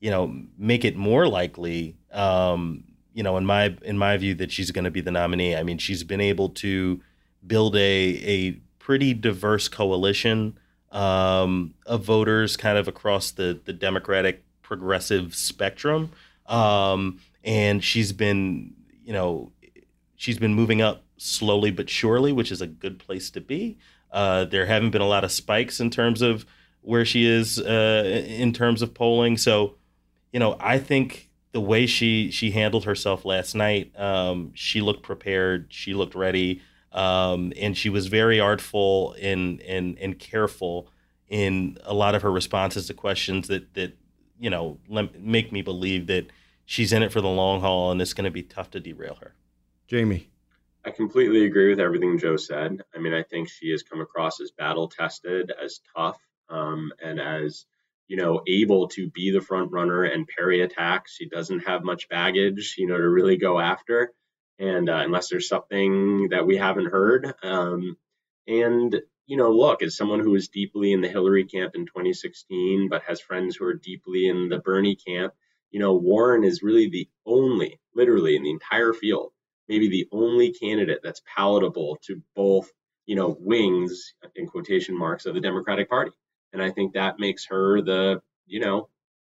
you 0.00 0.10
know, 0.10 0.42
make 0.58 0.84
it 0.84 0.96
more 0.96 1.28
likely, 1.28 1.96
um, 2.12 2.82
you 3.14 3.22
know, 3.22 3.36
in 3.36 3.46
my 3.46 3.76
in 3.82 3.96
my 3.96 4.16
view 4.16 4.34
that 4.34 4.50
she's 4.50 4.72
going 4.72 4.84
to 4.84 4.90
be 4.90 5.00
the 5.00 5.12
nominee. 5.12 5.54
I 5.54 5.62
mean, 5.62 5.78
she's 5.78 6.02
been 6.02 6.20
able 6.20 6.48
to 6.50 7.00
build 7.46 7.76
a 7.76 7.78
a 7.78 8.52
pretty 8.80 9.14
diverse 9.14 9.68
coalition 9.68 10.58
um, 10.90 11.74
of 11.86 12.02
voters, 12.02 12.56
kind 12.56 12.76
of 12.76 12.88
across 12.88 13.30
the 13.30 13.60
the 13.64 13.72
Democratic 13.72 14.42
progressive 14.62 15.36
spectrum, 15.36 16.10
um, 16.46 17.20
and 17.44 17.84
she's 17.84 18.12
been, 18.12 18.74
you 19.04 19.12
know, 19.12 19.52
she's 20.16 20.38
been 20.38 20.54
moving 20.54 20.82
up 20.82 21.04
slowly 21.18 21.70
but 21.70 21.88
surely, 21.88 22.32
which 22.32 22.50
is 22.50 22.60
a 22.60 22.66
good 22.66 22.98
place 22.98 23.30
to 23.30 23.40
be. 23.40 23.78
Uh, 24.10 24.44
there 24.44 24.66
haven't 24.66 24.90
been 24.90 25.02
a 25.02 25.06
lot 25.06 25.24
of 25.24 25.32
spikes 25.32 25.80
in 25.80 25.90
terms 25.90 26.22
of 26.22 26.46
where 26.80 27.04
she 27.04 27.26
is 27.26 27.58
uh, 27.58 28.24
in 28.28 28.52
terms 28.52 28.82
of 28.82 28.94
polling. 28.94 29.36
So, 29.36 29.74
you 30.32 30.40
know, 30.40 30.56
I 30.60 30.78
think 30.78 31.28
the 31.52 31.60
way 31.60 31.86
she 31.86 32.30
she 32.30 32.50
handled 32.50 32.84
herself 32.84 33.24
last 33.24 33.54
night, 33.54 33.98
um, 33.98 34.52
she 34.54 34.80
looked 34.80 35.02
prepared, 35.02 35.66
she 35.70 35.94
looked 35.94 36.14
ready, 36.14 36.62
um, 36.92 37.52
and 37.60 37.76
she 37.76 37.90
was 37.90 38.06
very 38.06 38.40
artful 38.40 39.14
and 39.20 39.60
and 39.62 39.98
and 39.98 40.18
careful 40.18 40.88
in 41.28 41.76
a 41.84 41.92
lot 41.92 42.14
of 42.14 42.22
her 42.22 42.32
responses 42.32 42.86
to 42.86 42.94
questions 42.94 43.48
that 43.48 43.74
that 43.74 43.96
you 44.38 44.50
know 44.50 44.78
make 45.18 45.52
me 45.52 45.62
believe 45.62 46.06
that 46.06 46.26
she's 46.64 46.92
in 46.92 47.02
it 47.02 47.12
for 47.12 47.20
the 47.20 47.28
long 47.28 47.60
haul 47.60 47.90
and 47.90 48.00
it's 48.00 48.14
going 48.14 48.24
to 48.24 48.30
be 48.30 48.42
tough 48.42 48.70
to 48.70 48.80
derail 48.80 49.16
her. 49.20 49.34
Jamie. 49.86 50.30
I 50.84 50.90
completely 50.90 51.44
agree 51.44 51.70
with 51.70 51.80
everything 51.80 52.18
Joe 52.18 52.36
said. 52.36 52.82
I 52.94 52.98
mean, 52.98 53.12
I 53.12 53.22
think 53.22 53.48
she 53.48 53.70
has 53.70 53.82
come 53.82 54.00
across 54.00 54.40
as 54.40 54.52
battle 54.52 54.88
tested, 54.88 55.52
as 55.62 55.80
tough, 55.94 56.18
um, 56.48 56.92
and 57.02 57.20
as 57.20 57.66
you 58.08 58.16
know, 58.16 58.42
able 58.46 58.88
to 58.88 59.10
be 59.10 59.30
the 59.30 59.40
front 59.40 59.70
runner 59.70 60.02
and 60.04 60.26
parry 60.26 60.62
attacks. 60.62 61.14
She 61.14 61.28
doesn't 61.28 61.66
have 61.66 61.84
much 61.84 62.08
baggage, 62.08 62.74
you 62.78 62.86
know, 62.86 62.96
to 62.96 63.08
really 63.08 63.36
go 63.36 63.60
after, 63.60 64.12
and 64.58 64.88
uh, 64.88 65.02
unless 65.04 65.28
there's 65.28 65.48
something 65.48 66.30
that 66.30 66.46
we 66.46 66.56
haven't 66.56 66.90
heard. 66.90 67.34
Um, 67.42 67.96
and 68.46 68.96
you 69.26 69.36
know, 69.36 69.50
look, 69.50 69.82
as 69.82 69.94
someone 69.94 70.20
who 70.20 70.30
was 70.30 70.48
deeply 70.48 70.92
in 70.92 71.02
the 71.02 71.08
Hillary 71.08 71.44
camp 71.44 71.74
in 71.74 71.84
2016, 71.84 72.88
but 72.88 73.02
has 73.02 73.20
friends 73.20 73.56
who 73.56 73.66
are 73.66 73.74
deeply 73.74 74.26
in 74.26 74.48
the 74.48 74.58
Bernie 74.58 74.96
camp, 74.96 75.34
you 75.70 75.78
know, 75.78 75.92
Warren 75.92 76.44
is 76.44 76.62
really 76.62 76.88
the 76.88 77.10
only, 77.26 77.78
literally 77.94 78.36
in 78.36 78.42
the 78.42 78.50
entire 78.50 78.94
field, 78.94 79.32
maybe 79.68 79.88
the 79.88 80.08
only 80.12 80.52
candidate 80.52 81.00
that's 81.02 81.22
palatable 81.36 81.98
to 82.06 82.22
both, 82.34 82.70
you 83.06 83.16
know, 83.16 83.36
wings 83.38 84.14
in 84.34 84.46
quotation 84.46 84.98
marks 84.98 85.26
of 85.26 85.34
the 85.34 85.40
Democratic 85.40 85.88
Party. 85.88 86.12
And 86.52 86.62
I 86.62 86.70
think 86.70 86.94
that 86.94 87.18
makes 87.18 87.46
her 87.46 87.82
the, 87.82 88.22
you 88.46 88.60
know, 88.60 88.88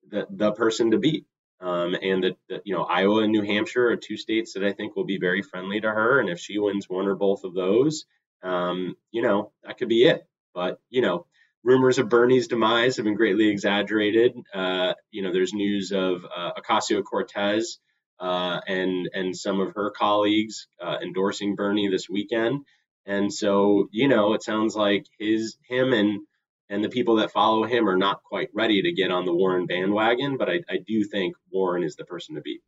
the 0.08 0.26
the 0.30 0.52
person 0.52 0.90
to 0.90 0.98
beat. 0.98 1.26
Um, 1.58 1.96
and 2.00 2.22
that, 2.22 2.62
you 2.64 2.74
know, 2.74 2.82
Iowa 2.82 3.22
and 3.22 3.32
New 3.32 3.40
Hampshire 3.40 3.88
are 3.88 3.96
two 3.96 4.18
states 4.18 4.52
that 4.52 4.62
I 4.62 4.72
think 4.72 4.94
will 4.94 5.06
be 5.06 5.18
very 5.18 5.40
friendly 5.40 5.80
to 5.80 5.88
her. 5.88 6.20
And 6.20 6.28
if 6.28 6.38
she 6.38 6.58
wins 6.58 6.86
one 6.86 7.06
or 7.06 7.14
both 7.14 7.44
of 7.44 7.54
those, 7.54 8.04
um, 8.42 8.94
you 9.10 9.22
know, 9.22 9.52
that 9.64 9.78
could 9.78 9.88
be 9.88 10.04
it. 10.04 10.26
But, 10.54 10.78
you 10.90 11.00
know, 11.00 11.24
rumors 11.64 11.98
of 11.98 12.10
Bernie's 12.10 12.48
demise 12.48 12.96
have 12.96 13.06
been 13.06 13.14
greatly 13.14 13.48
exaggerated. 13.48 14.36
Uh, 14.52 14.92
you 15.10 15.22
know, 15.22 15.32
there's 15.32 15.54
news 15.54 15.92
of 15.92 16.24
uh, 16.24 16.52
Ocasio 16.60 17.02
Cortez 17.02 17.78
uh, 18.18 18.60
and 18.66 19.08
and 19.12 19.36
some 19.36 19.60
of 19.60 19.74
her 19.74 19.90
colleagues 19.90 20.68
uh, 20.80 20.96
endorsing 21.02 21.54
Bernie 21.54 21.88
this 21.88 22.08
weekend. 22.08 22.64
And 23.04 23.32
so, 23.32 23.88
you 23.92 24.08
know, 24.08 24.34
it 24.34 24.42
sounds 24.42 24.74
like 24.74 25.06
his 25.18 25.56
him 25.68 25.92
and 25.92 26.20
and 26.68 26.82
the 26.82 26.88
people 26.88 27.16
that 27.16 27.30
follow 27.30 27.64
him 27.64 27.88
are 27.88 27.96
not 27.96 28.22
quite 28.24 28.48
ready 28.52 28.82
to 28.82 28.92
get 28.92 29.12
on 29.12 29.24
the 29.24 29.34
Warren 29.34 29.66
bandwagon. 29.66 30.36
But 30.36 30.48
I, 30.48 30.60
I 30.68 30.78
do 30.84 31.04
think 31.04 31.36
Warren 31.52 31.84
is 31.84 31.96
the 31.96 32.04
person 32.04 32.34
to 32.34 32.40
beat. 32.40 32.62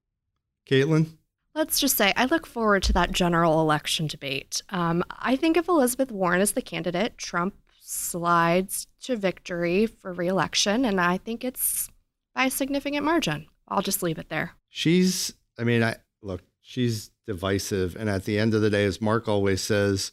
Caitlin. 0.70 1.06
Let's 1.54 1.80
just 1.80 1.96
say 1.96 2.12
I 2.16 2.26
look 2.26 2.46
forward 2.46 2.84
to 2.84 2.92
that 2.92 3.10
general 3.10 3.60
election 3.60 4.06
debate. 4.06 4.62
Um, 4.68 5.02
I 5.10 5.34
think 5.34 5.56
if 5.56 5.66
Elizabeth 5.66 6.12
Warren 6.12 6.40
is 6.40 6.52
the 6.52 6.62
candidate, 6.62 7.18
Trump 7.18 7.54
slides 7.80 8.86
to 9.00 9.16
victory 9.16 9.86
for 9.86 10.12
reelection, 10.12 10.84
and 10.84 11.00
I 11.00 11.16
think 11.16 11.42
it's 11.42 11.88
by 12.34 12.44
a 12.44 12.50
significant 12.50 13.04
margin. 13.04 13.46
I'll 13.66 13.82
just 13.82 14.02
leave 14.02 14.18
it 14.18 14.28
there. 14.28 14.52
She's, 14.68 15.32
I 15.58 15.64
mean, 15.64 15.82
I 15.82 15.96
look, 16.22 16.42
she's 16.60 17.10
divisive. 17.26 17.96
And 17.96 18.08
at 18.08 18.24
the 18.24 18.38
end 18.38 18.54
of 18.54 18.62
the 18.62 18.70
day, 18.70 18.84
as 18.84 19.00
Mark 19.00 19.28
always 19.28 19.60
says, 19.60 20.12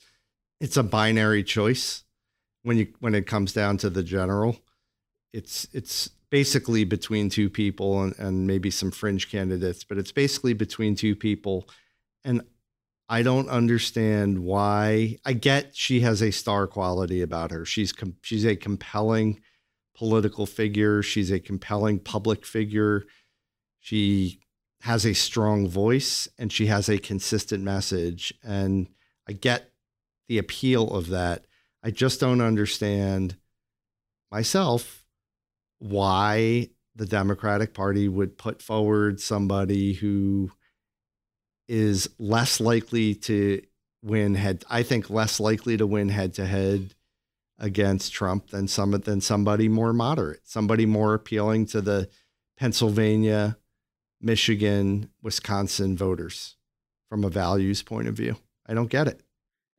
it's 0.60 0.78
a 0.78 0.84
binary 0.84 1.44
choice 1.44 2.04
when 2.64 2.78
you 2.78 2.88
when 3.00 3.16
it 3.16 3.28
comes 3.28 3.54
down 3.54 3.78
to 3.78 3.90
the 3.90 4.04
general. 4.04 4.58
It's 5.34 5.68
it's 5.74 6.10
basically 6.30 6.84
between 6.84 7.30
two 7.30 7.50
people 7.50 8.02
and, 8.02 8.18
and 8.18 8.48
maybe 8.48 8.72
some 8.72 8.92
fringe 8.92 9.30
candidates, 9.30 9.84
but 9.84 9.98
it's 9.98 10.12
basically 10.12 10.54
between 10.54 10.96
two 10.96 11.16
people. 11.16 11.70
And 12.24 12.42
I 13.08 13.22
don't 13.22 13.50
understand 13.50 14.40
why. 14.40 15.18
I 15.26 15.34
get 15.34 15.76
she 15.76 16.02
has 16.02 16.22
a 16.22 16.32
star 16.32 16.68
quality 16.68 17.22
about 17.22 17.52
her. 17.52 17.66
She's 17.66 17.92
com- 17.92 18.18
she's 18.22 18.46
a 18.46 18.56
compelling 18.56 19.42
political 19.96 20.46
figure. 20.46 21.04
She's 21.04 21.32
a 21.32 21.40
compelling 21.40 22.00
public 22.00 22.46
figure. 22.46 23.06
She 23.80 24.40
has 24.86 25.04
a 25.04 25.16
strong 25.16 25.68
voice 25.68 26.28
and 26.38 26.54
she 26.54 26.68
has 26.68 26.88
a 26.88 27.00
consistent 27.00 27.64
message. 27.64 28.32
And 28.44 28.88
I 29.28 29.34
get 29.34 29.72
the 30.28 30.38
appeal 30.38 30.92
of 30.94 31.08
that. 31.08 31.46
I 31.82 31.90
just 31.90 32.20
don't 32.20 32.40
understand 32.40 33.36
myself 34.32 35.04
why 35.80 36.70
the 36.96 37.08
Democratic 37.08 37.74
Party 37.74 38.08
would 38.08 38.38
put 38.38 38.62
forward 38.62 39.20
somebody 39.20 39.94
who 39.94 40.52
is 41.68 42.08
less 42.20 42.60
likely 42.60 43.16
to 43.16 43.64
win 44.04 44.36
head 44.36 44.64
I 44.70 44.84
think 44.84 45.10
less 45.10 45.40
likely 45.40 45.78
to 45.78 45.88
win 45.88 46.10
head 46.10 46.36
to 46.36 46.46
head 46.46 46.94
against 47.58 48.14
Trump 48.14 48.52
than 48.52 48.68
some 48.68 48.92
than 48.92 49.20
somebody 49.20 49.68
more 49.68 49.94
moderate, 49.94 50.42
somebody 50.44 50.86
more 50.86 51.16
appealing 51.16 51.66
to 51.68 51.82
the 51.82 52.08
Pennsylvania, 52.56 53.58
Michigan, 54.22 55.10
Wisconsin 55.22 55.98
voters 55.98 56.56
from 57.10 57.24
a 57.24 57.30
values 57.30 57.84
point 57.84 58.08
of 58.08 58.16
view. 58.16 58.38
I 58.68 58.74
don't 58.74 58.90
get 58.90 59.08
it. 59.08 59.22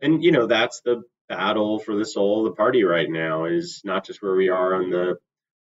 And 0.01 0.23
you 0.23 0.33
know, 0.33 0.47
that's 0.47 0.81
the 0.81 1.03
battle 1.29 1.79
for 1.79 1.97
the 1.97 2.07
soul 2.07 2.47
of 2.47 2.53
the 2.53 2.57
party 2.57 2.85
right 2.85 3.11
now 3.11 3.47
is 3.47 3.83
not 3.85 4.05
just 4.05 4.23
where 4.23 4.35
we 4.35 4.49
are 4.49 4.75
on 4.75 4.91
the 4.91 5.17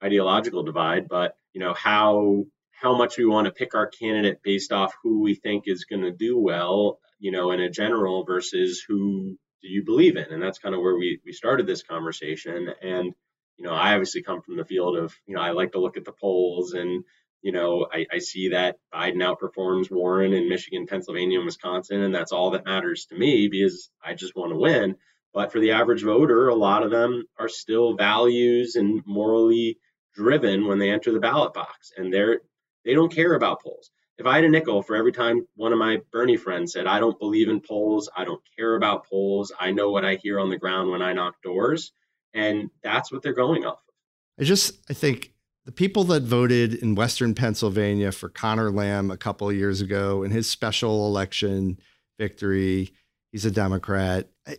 ideological 0.03 0.63
divide, 0.65 1.09
but 1.09 1.37
you 1.53 1.61
know, 1.61 1.75
how 1.75 2.45
how 2.73 2.97
much 2.97 3.17
we 3.17 3.25
want 3.25 3.47
to 3.47 3.53
pick 3.53 3.75
our 3.75 3.87
candidate 3.87 4.43
based 4.43 4.73
off 4.73 4.93
who 5.03 5.21
we 5.21 5.35
think 5.35 5.65
is 5.67 5.85
going 5.85 6.03
to 6.03 6.11
do 6.11 6.37
well, 6.37 6.99
you 7.21 7.31
know, 7.31 7.53
in 7.53 7.61
a 7.61 7.71
general 7.71 8.25
versus 8.25 8.83
who 8.87 9.39
do 9.63 9.69
you 9.69 9.85
believe 9.85 10.17
in? 10.17 10.25
And 10.33 10.43
that's 10.43 10.59
kind 10.59 10.75
of 10.75 10.81
where 10.81 10.97
we, 10.97 11.21
we 11.25 11.33
started 11.33 11.67
this 11.67 11.85
conversation. 11.85 12.69
And, 12.83 13.15
you 13.57 13.65
know, 13.65 13.73
I 13.73 13.93
obviously 13.93 14.23
come 14.23 14.43
from 14.43 14.57
the 14.57 14.65
field 14.65 14.97
of, 14.99 15.15
you 15.27 15.37
know, 15.37 15.41
I 15.41 15.53
like 15.53 15.73
to 15.73 15.81
look 15.81 15.97
at 15.97 16.05
the 16.05 16.11
polls 16.11 16.73
and, 16.73 17.05
you 17.43 17.53
know, 17.53 17.87
I, 17.93 18.07
I 18.13 18.19
see 18.19 18.51
that 18.51 18.77
Biden 18.95 19.17
outperforms 19.17 19.91
Warren 19.91 20.33
in 20.33 20.49
Michigan, 20.49 20.87
Pennsylvania, 20.87 21.39
and 21.39 21.47
Wisconsin. 21.47 22.03
And 22.03 22.15
that's 22.15 22.33
all 22.33 22.51
that 22.51 22.65
matters 22.65 23.07
to 23.07 23.17
me 23.17 23.49
because 23.49 23.91
I 24.05 24.15
just 24.15 24.37
want 24.37 24.53
to 24.53 24.57
win. 24.59 24.97
But 25.35 25.53
for 25.53 25.61
the 25.61 25.73
average 25.73 26.03
voter, 26.03 26.49
a 26.49 26.55
lot 26.55 26.83
of 26.83 26.91
them 26.91 27.25
are 27.39 27.49
still 27.49 27.97
values 27.97 28.77
and 28.77 29.03
morally 29.07 29.79
driven 30.15 30.67
when 30.67 30.79
they 30.79 30.91
enter 30.91 31.13
the 31.13 31.21
ballot 31.21 31.55
box. 31.55 31.93
And 31.97 32.13
they're 32.13 32.41
they 32.85 32.95
don't 32.95 33.15
care 33.15 33.35
about 33.35 33.63
polls 33.63 33.91
if 34.19 34.27
I 34.27 34.37
had 34.37 34.45
a 34.45 34.49
nickel 34.49 34.83
for 34.83 34.95
every 34.95 35.13
time 35.13 35.47
one 35.57 35.73
of 35.73 35.79
my 35.79 36.01
Bernie 36.13 36.37
friends 36.37 36.73
said, 36.73 36.87
I 36.87 37.01
don't 37.01 37.19
believe 37.19 37.49
in 37.49 37.61
polls, 37.61 38.09
I 38.17 38.25
don't 38.25 38.43
care 38.57 38.77
about 38.77 39.07
polls, 39.07 39.53
I 39.59 39.73
know 39.73 39.91
what 39.91 40.05
I 40.05 40.15
hear 40.15 40.39
on 40.39 40.51
the 40.51 40.59
ground 40.59 40.91
when 40.91 41.03
I 41.03 41.13
knock 41.13 41.43
doors. 41.43 41.93
And 42.35 42.71
that's 42.83 43.11
what 43.11 43.23
they're 43.23 43.33
going 43.33 43.65
off 43.65 43.81
of. 43.89 43.95
I 44.41 44.45
just, 44.45 44.79
I 44.89 44.95
think 44.95 45.32
the 45.65 45.73
people 45.73 46.05
that 46.05 46.23
voted 46.23 46.75
in 46.75 46.95
Western 46.95 47.35
Pennsylvania 47.35 48.13
for 48.13 48.29
Connor 48.29 48.71
Lamb 48.71 49.11
a 49.11 49.17
couple 49.17 49.49
of 49.49 49.57
years 49.57 49.81
ago 49.81 50.23
in 50.23 50.31
his 50.31 50.49
special 50.49 51.07
election 51.07 51.79
victory, 52.19 52.93
he's 53.31 53.45
a 53.45 53.51
Democrat. 53.51 54.29
I, 54.47 54.57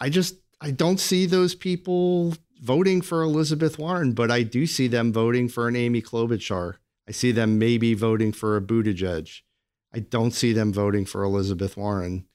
I 0.00 0.08
just, 0.08 0.36
I 0.60 0.70
don't 0.70 1.00
see 1.00 1.26
those 1.26 1.54
people 1.54 2.34
voting 2.60 3.00
for 3.00 3.22
Elizabeth 3.22 3.78
Warren, 3.78 4.12
but 4.12 4.30
I 4.30 4.42
do 4.42 4.66
see 4.66 4.86
them 4.86 5.12
voting 5.12 5.48
for 5.48 5.68
an 5.68 5.76
Amy 5.76 6.02
Klobuchar 6.02 6.76
I 7.08 7.12
see 7.12 7.32
them 7.32 7.58
maybe 7.58 7.94
voting 7.94 8.32
for 8.32 8.56
a 8.56 8.60
Buttigieg. 8.60 9.40
I 9.92 9.98
don't 9.98 10.30
see 10.30 10.52
them 10.52 10.72
voting 10.72 11.04
for 11.04 11.22
Elizabeth 11.22 11.76
Warren. 11.76 12.26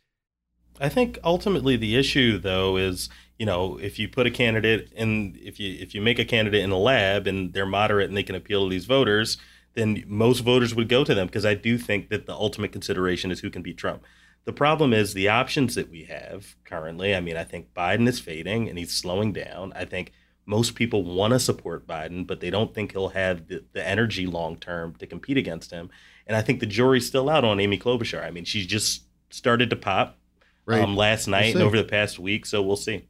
I 0.79 0.89
think 0.89 1.17
ultimately 1.23 1.75
the 1.75 1.95
issue 1.95 2.37
though 2.37 2.77
is, 2.77 3.09
you 3.37 3.45
know, 3.45 3.77
if 3.77 3.99
you 3.99 4.07
put 4.07 4.27
a 4.27 4.31
candidate 4.31 4.91
in 4.95 5.37
if 5.41 5.59
you 5.59 5.77
if 5.79 5.93
you 5.93 6.01
make 6.01 6.19
a 6.19 6.25
candidate 6.25 6.63
in 6.63 6.71
a 6.71 6.77
lab 6.77 7.27
and 7.27 7.53
they're 7.53 7.65
moderate 7.65 8.07
and 8.07 8.17
they 8.17 8.23
can 8.23 8.35
appeal 8.35 8.65
to 8.65 8.69
these 8.69 8.85
voters, 8.85 9.37
then 9.75 10.03
most 10.07 10.39
voters 10.39 10.73
would 10.73 10.89
go 10.89 11.03
to 11.03 11.13
them 11.13 11.27
because 11.27 11.45
I 11.45 11.53
do 11.53 11.77
think 11.77 12.09
that 12.09 12.25
the 12.25 12.33
ultimate 12.33 12.71
consideration 12.71 13.31
is 13.31 13.39
who 13.39 13.49
can 13.49 13.61
beat 13.61 13.77
Trump. 13.77 14.03
The 14.45 14.53
problem 14.53 14.93
is 14.93 15.13
the 15.13 15.27
options 15.27 15.75
that 15.75 15.89
we 15.89 16.05
have 16.05 16.55
currently. 16.63 17.13
I 17.13 17.19
mean, 17.19 17.37
I 17.37 17.43
think 17.43 17.73
Biden 17.73 18.07
is 18.07 18.19
fading 18.19 18.69
and 18.69 18.79
he's 18.79 18.93
slowing 18.93 19.33
down. 19.33 19.73
I 19.75 19.85
think 19.85 20.13
most 20.47 20.75
people 20.75 21.03
want 21.03 21.33
to 21.33 21.39
support 21.39 21.85
Biden, 21.85 22.25
but 22.25 22.39
they 22.39 22.49
don't 22.49 22.73
think 22.73 22.93
he'll 22.93 23.09
have 23.09 23.47
the, 23.49 23.63
the 23.73 23.85
energy 23.85 24.25
long 24.25 24.55
term 24.55 24.95
to 24.95 25.05
compete 25.05 25.37
against 25.37 25.69
him. 25.69 25.89
And 26.25 26.35
I 26.35 26.41
think 26.41 26.59
the 26.61 26.65
jury's 26.65 27.05
still 27.05 27.29
out 27.29 27.43
on 27.43 27.59
Amy 27.59 27.77
Klobuchar. 27.77 28.23
I 28.23 28.31
mean, 28.31 28.45
she's 28.45 28.65
just 28.65 29.03
started 29.29 29.69
to 29.69 29.75
pop 29.75 30.17
right. 30.65 30.81
um, 30.81 30.95
last 30.95 31.27
night 31.27 31.53
we'll 31.53 31.63
and 31.63 31.67
over 31.67 31.77
the 31.77 31.83
past 31.83 32.17
week, 32.17 32.45
so 32.45 32.61
we'll 32.61 32.77
see. 32.77 33.05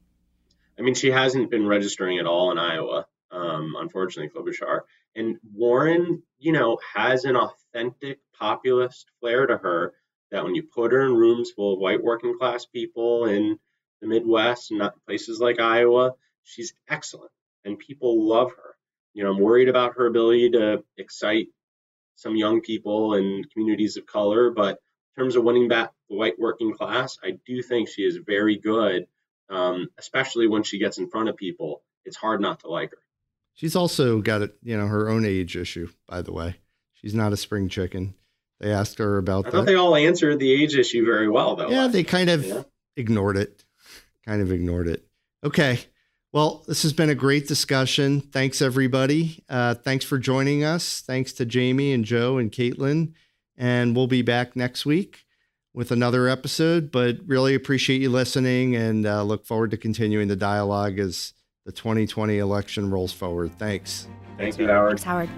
I 0.78 0.84
mean, 0.84 0.96
she 0.96 1.12
hasn't 1.12 1.52
been 1.52 1.68
registering 1.68 2.20
at 2.20 2.26
all 2.28 2.52
in 2.52 2.58
Iowa, 2.58 3.08
um, 3.32 3.76
unfortunately, 3.78 4.30
Klobuchar. 4.30 4.82
And 5.16 5.38
Warren, 5.54 6.22
you 6.38 6.52
know, 6.52 6.78
has 6.96 7.26
an 7.26 7.36
authentic 7.36 8.20
populist 8.40 9.08
flair 9.20 9.48
to 9.48 9.58
her 9.58 9.94
that 10.32 10.44
when 10.44 10.56
you 10.56 10.64
put 10.64 10.92
her 10.92 11.06
in 11.06 11.16
rooms 11.16 11.52
full 11.52 11.74
of 11.74 11.80
white 11.80 12.04
working 12.04 12.38
class 12.38 12.66
people 12.66 13.26
in 13.26 13.58
the 14.02 14.08
Midwest 14.08 14.72
and 14.72 14.92
places 15.06 15.40
like 15.40 15.60
Iowa, 15.60 16.14
she's 16.44 16.74
excellent 16.88 17.32
and 17.66 17.80
people 17.80 18.28
love 18.28 18.52
her. 18.52 18.76
You 19.14 19.24
know, 19.24 19.32
I'm 19.32 19.40
worried 19.40 19.70
about 19.70 19.96
her 19.96 20.06
ability 20.06 20.52
to 20.52 20.84
excite 20.98 21.48
some 22.16 22.36
young 22.36 22.62
people 22.62 23.14
and 23.16 23.50
communities 23.52 23.98
of 23.98 24.06
color, 24.06 24.52
but 24.52 24.80
in 25.16 25.24
terms 25.24 25.36
of 25.36 25.44
winning 25.44 25.68
back 25.68 25.92
the 26.10 26.16
white 26.16 26.38
working 26.38 26.74
class, 26.74 27.18
I 27.24 27.40
do 27.46 27.62
think 27.62 27.90
she 27.90 28.04
is 28.04 28.18
very 28.18 28.58
good, 28.58 29.08
um, 29.50 29.90
especially 29.98 30.48
when 30.48 30.64
she 30.64 30.80
gets 30.80 30.98
in 30.98 31.10
front 31.10 31.30
of 31.30 31.38
people. 31.38 31.82
It's 32.06 32.18
hard 32.18 32.42
not 32.42 32.62
to 32.62 32.70
like 32.70 32.92
her. 32.92 32.98
She's 33.54 33.76
also 33.76 34.22
got 34.22 34.42
a, 34.42 34.52
you 34.62 34.78
know 34.78 34.88
her 34.88 35.10
own 35.10 35.26
age 35.26 35.58
issue, 35.58 35.90
by 36.08 36.22
the 36.22 36.32
way. 36.32 36.58
She's 36.94 37.14
not 37.14 37.34
a 37.34 37.38
spring 37.38 37.70
chicken. 37.70 38.16
They 38.60 38.72
asked 38.72 38.98
her 39.00 39.18
about 39.18 39.48
I 39.48 39.50
that. 39.50 39.58
thought 39.58 39.66
they 39.66 39.76
all 39.76 39.96
answered 39.96 40.40
the 40.40 40.52
age 40.52 40.76
issue 40.76 41.06
very 41.06 41.30
well, 41.30 41.56
though. 41.56 41.70
Yeah, 41.70 41.88
they 41.88 42.04
kind 42.04 42.30
of 42.30 42.46
yeah. 42.46 42.64
ignored 42.96 43.38
it. 43.38 43.64
Kind 44.26 44.42
of 44.42 44.52
ignored 44.52 44.88
it. 44.88 45.06
Okay. 45.44 45.80
Well, 46.34 46.64
this 46.68 46.84
has 46.84 46.94
been 46.94 47.10
a 47.10 47.16
great 47.16 47.48
discussion. 47.48 48.22
Thanks, 48.22 48.62
everybody. 48.62 49.44
Uh, 49.48 49.76
thanks 49.76 50.06
for 50.06 50.18
joining 50.18 50.64
us. 50.64 51.02
Thanks 51.02 51.34
to 51.34 51.46
Jamie 51.46 51.94
and 51.94 52.04
Joe 52.04 52.38
and 52.38 52.52
Caitlin. 52.52 53.14
And 53.58 53.96
we'll 53.96 54.08
be 54.08 54.22
back 54.22 54.56
next 54.56 54.86
week 54.86 55.27
with 55.78 55.92
another 55.92 56.28
episode. 56.28 56.92
But 56.92 57.20
really 57.28 57.54
appreciate 57.54 58.02
you 58.02 58.10
listening 58.10 58.76
and 58.76 59.06
uh, 59.06 59.22
look 59.22 59.46
forward 59.46 59.70
to 59.72 59.78
continuing 59.78 60.28
the 60.28 60.36
dialogue 60.36 60.98
as 60.98 61.34
the 61.66 61.72
2020 61.72 62.40
election 62.40 62.90
rolls 62.90 63.14
forward. 63.14 63.52
Thanks. 63.60 64.08
Thanks, 64.38 64.58
Howard. 64.58 64.90
Thanks, 64.90 65.04
Howard. 65.04 65.30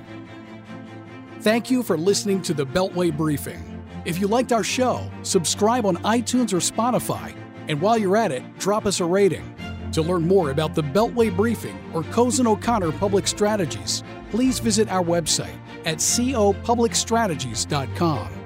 Thank 1.42 1.70
you 1.70 1.84
for 1.84 1.98
listening 1.98 2.42
to 2.44 2.54
the 2.54 2.66
Beltway 2.66 3.16
Briefing. 3.16 3.66
If 4.06 4.18
you 4.20 4.28
liked 4.28 4.54
our 4.54 4.64
show, 4.64 5.12
subscribe 5.24 5.86
on 5.86 5.98
iTunes 5.98 6.54
or 6.54 6.58
Spotify. 6.58 7.36
And 7.68 7.82
while 7.82 7.98
you're 7.98 8.16
at 8.16 8.32
it, 8.32 8.44
drop 8.60 8.86
us 8.86 9.02
a 9.02 9.06
rating. 9.06 9.54
To 9.92 10.02
learn 10.02 10.26
more 10.26 10.52
about 10.52 10.74
the 10.74 10.84
Beltway 10.84 11.36
Briefing 11.36 11.78
or 11.94 12.04
Cozen 12.04 12.48
O'Connor 12.48 12.94
Public 12.94 13.28
Strategies, 13.28 14.06
please 14.30 14.60
visit 14.60 14.88
our 14.90 15.04
website 15.04 15.58
at 15.86 15.98
copublicstrategies.com. 15.98 18.40